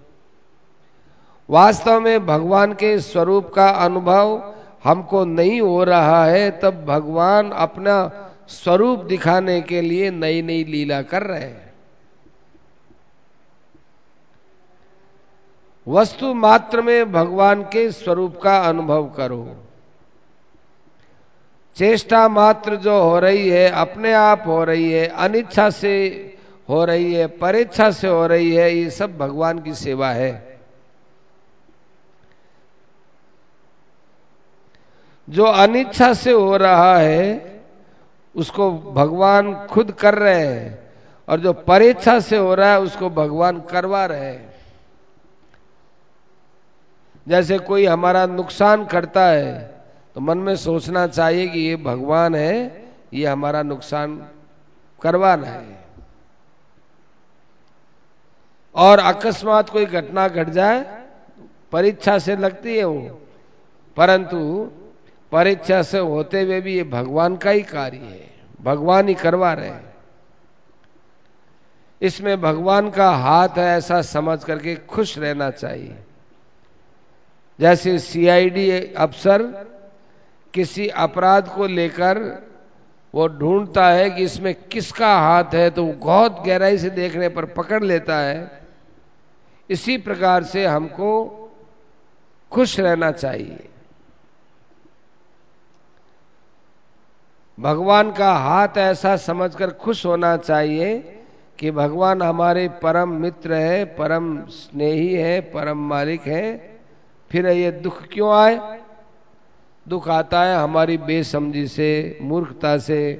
वास्तव 1.51 2.01
में 2.01 2.27
भगवान 2.27 2.73
के 2.73 2.99
स्वरूप 2.99 3.53
का 3.55 3.69
अनुभव 3.69 4.55
हमको 4.85 5.25
नहीं 5.25 5.61
हो 5.61 5.85
रहा 5.85 6.25
है, 6.25 6.51
तब 6.51 6.85
भगवान 6.85 7.51
अपना 7.51 8.27
स्वरूप 8.49 8.99
दिखाने 8.99 9.61
के 9.61 9.81
लिए 9.81 10.11
नई 10.11 10.43
नई 10.43 10.65
लीला 10.65 11.03
कर 11.03 11.23
रहे 11.23 11.41
हैं। 11.41 11.70
वस्तु 15.89 16.35
मात्र 16.35 16.83
में 16.83 17.13
भगवान 17.13 17.63
के 17.63 17.93
स्वरूप 17.93 18.41
का 18.43 18.59
अनुभव 18.59 19.05
करो। 19.17 19.57
चेष्टा 21.77 22.29
मात्र 22.29 22.77
जो 22.77 23.03
हो 23.03 23.19
रही 23.19 23.49
है, 23.49 23.71
अपने 23.71 24.13
आप 24.13 24.43
हो 24.47 24.65
रही 24.65 24.93
है, 24.93 25.07
अनिच्छा 25.07 25.71
से 25.71 26.09
हो 26.69 26.85
रही 26.85 27.15
है 27.15 27.27
परीक्षा 27.27 27.91
से 27.91 28.09
हो 28.09 28.27
रही 28.27 28.55
है, 28.55 28.77
ये 28.77 28.91
सब 28.91 29.19
भगवान 29.19 29.59
की 29.59 29.75
सेवा 29.75 30.11
है। 30.11 30.59
जो 35.29 35.45
अनिच्छा 35.45 36.13
से 36.13 36.33
हो 36.33 36.57
रहा 36.57 36.97
है, 36.97 37.61
उसको 38.37 38.73
भगवान 38.73 39.67
खुद 39.67 39.93
कर 39.93 40.15
रहे 40.15 40.47
हैं, 40.47 40.93
और 41.29 41.41
जो 41.41 41.53
परीक्षा 41.53 42.21
से 42.21 42.37
हो 42.37 42.55
रहा 42.55 42.73
है, 42.73 42.81
उसको 42.81 43.11
भगवान 43.11 43.61
करवा 43.61 44.07
रहे 44.07 44.25
हैं। 44.25 44.50
जैसे 47.31 47.59
कोई 47.59 47.85
हमारा 47.87 48.25
नुकसान 48.27 48.85
करता 48.85 49.27
है 49.27 49.53
तो 50.17 50.21
मन 50.21 50.39
में 50.39 50.55
सोचना 50.57 51.07
चाहिए 51.07 51.47
कि 51.49 51.59
ये 51.59 51.77
भगवान 51.77 52.35
है, 52.35 52.85
ये 53.15 53.27
हमारा 53.27 53.63
नुकसान 53.63 54.17
करवाना 55.03 55.47
है। 55.47 55.79
और 58.75 58.99
अकस्मात 58.99 59.71
कोई 59.71 59.87
घटना 59.87 60.27
घट 60.29 60.49
जाए, 60.49 60.81
परीक्षा 61.73 62.19
से 62.19 62.37
लगती 62.37 62.77
है 62.79 62.85
वो। 62.85 63.21
परंतु 63.97 64.71
परीक्षा 65.33 65.83
से 65.83 65.99
होते 65.99 66.43
हुए 66.43 66.61
भी 66.61 66.77
ये 66.77 66.85
भगवान 66.85 67.37
का 67.37 67.51
ही 67.51 67.63
कार्य 67.63 67.99
है, 67.99 68.31
भगवान 68.63 69.09
ही 69.09 69.15
करवा 69.15 69.53
रहे 69.53 69.69
हैं। 69.69 69.95
इसमें 72.01 72.41
भगवान 72.41 72.91
का 72.91 73.11
हाथ 73.11 73.49
है 73.49 73.77
ऐसा 73.79 74.03
समझ 74.03 74.43
करके 74.45 74.77
खुश 74.77 75.19
रहना 75.19 75.51
चाहिए। 75.51 75.97
जैसे 77.61 77.99
सीआईडी 77.99 78.95
अफसर 78.95 79.43
किसी 80.55 80.89
अपराध 80.89 81.49
को 81.49 81.67
लेकर 81.67 82.19
वो 83.15 83.29
ढूंढता 83.29 83.89
है 83.89 84.11
कि 84.11 84.23
इसमें 84.23 84.55
किसका 84.55 85.19
हाथ 85.19 85.45
है 85.45 85.71
तो 85.71 85.87
बहुत 85.87 86.43
गहराई 86.47 86.79
से 86.79 86.91
देखने 86.91 87.29
पर 87.29 87.45
पकड़ 87.45 87.85
लेता 87.85 88.19
है। 88.19 88.61
इसी 89.71 89.99
प्रकार 89.99 90.43
से 90.43 90.67
हमको 90.67 91.37
खुश 92.53 92.81
रहना 92.81 93.11
चाहिए। 93.11 93.69
भगवान 97.61 98.13
का 98.13 98.33
हाथ 98.33 98.69
ऐसा 98.79 99.17
समझकर 99.17 99.71
खुश 99.71 100.07
होना 100.07 100.37
चाहिए 100.37 100.99
कि 101.59 101.71
भगवान 101.71 102.23
हमारे 102.23 102.69
परम 102.69 103.09
मित्र 103.09 103.55
है, 103.55 103.85
परम 103.85 104.47
स्नेही 104.47 105.15
है, 105.15 105.41
परम 105.41 105.89
मालिक 105.89 106.21
है। 106.21 106.70
फिर 107.31 107.47
ये 107.47 107.71
दुख 107.71 108.03
क्यों 108.13 108.35
आए? 108.35 108.81
दुख 109.89 110.09
आता 110.09 110.43
है 110.43 110.57
हमारी 110.57 110.99
बेसमझी 110.99 111.67
से, 111.67 112.19
मूर्खता 112.23 112.79
से। 112.79 113.15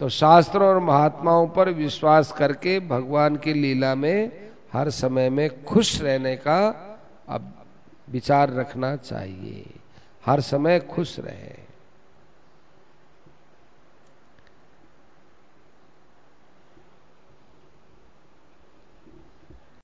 तो 0.00 0.08
शास्त्रों 0.08 0.68
और 0.68 0.78
महात्माओं 0.78 1.48
पर 1.48 1.68
विश्वास 1.68 2.32
करके 2.32 2.80
भगवान 2.80 3.36
की 3.36 3.52
लीला 3.52 3.94
में 3.94 4.50
हर 4.72 4.90
समय 4.90 5.30
में 5.30 5.64
खुश 5.64 6.02
रहने 6.02 6.36
का 6.36 6.88
अब 7.28 7.64
विचार 8.10 8.52
रखना 8.52 8.96
चाहिए। 8.96 9.66
हर 10.26 10.40
समय 10.40 10.80
खुश 10.80 11.20
रहे। 11.20 11.61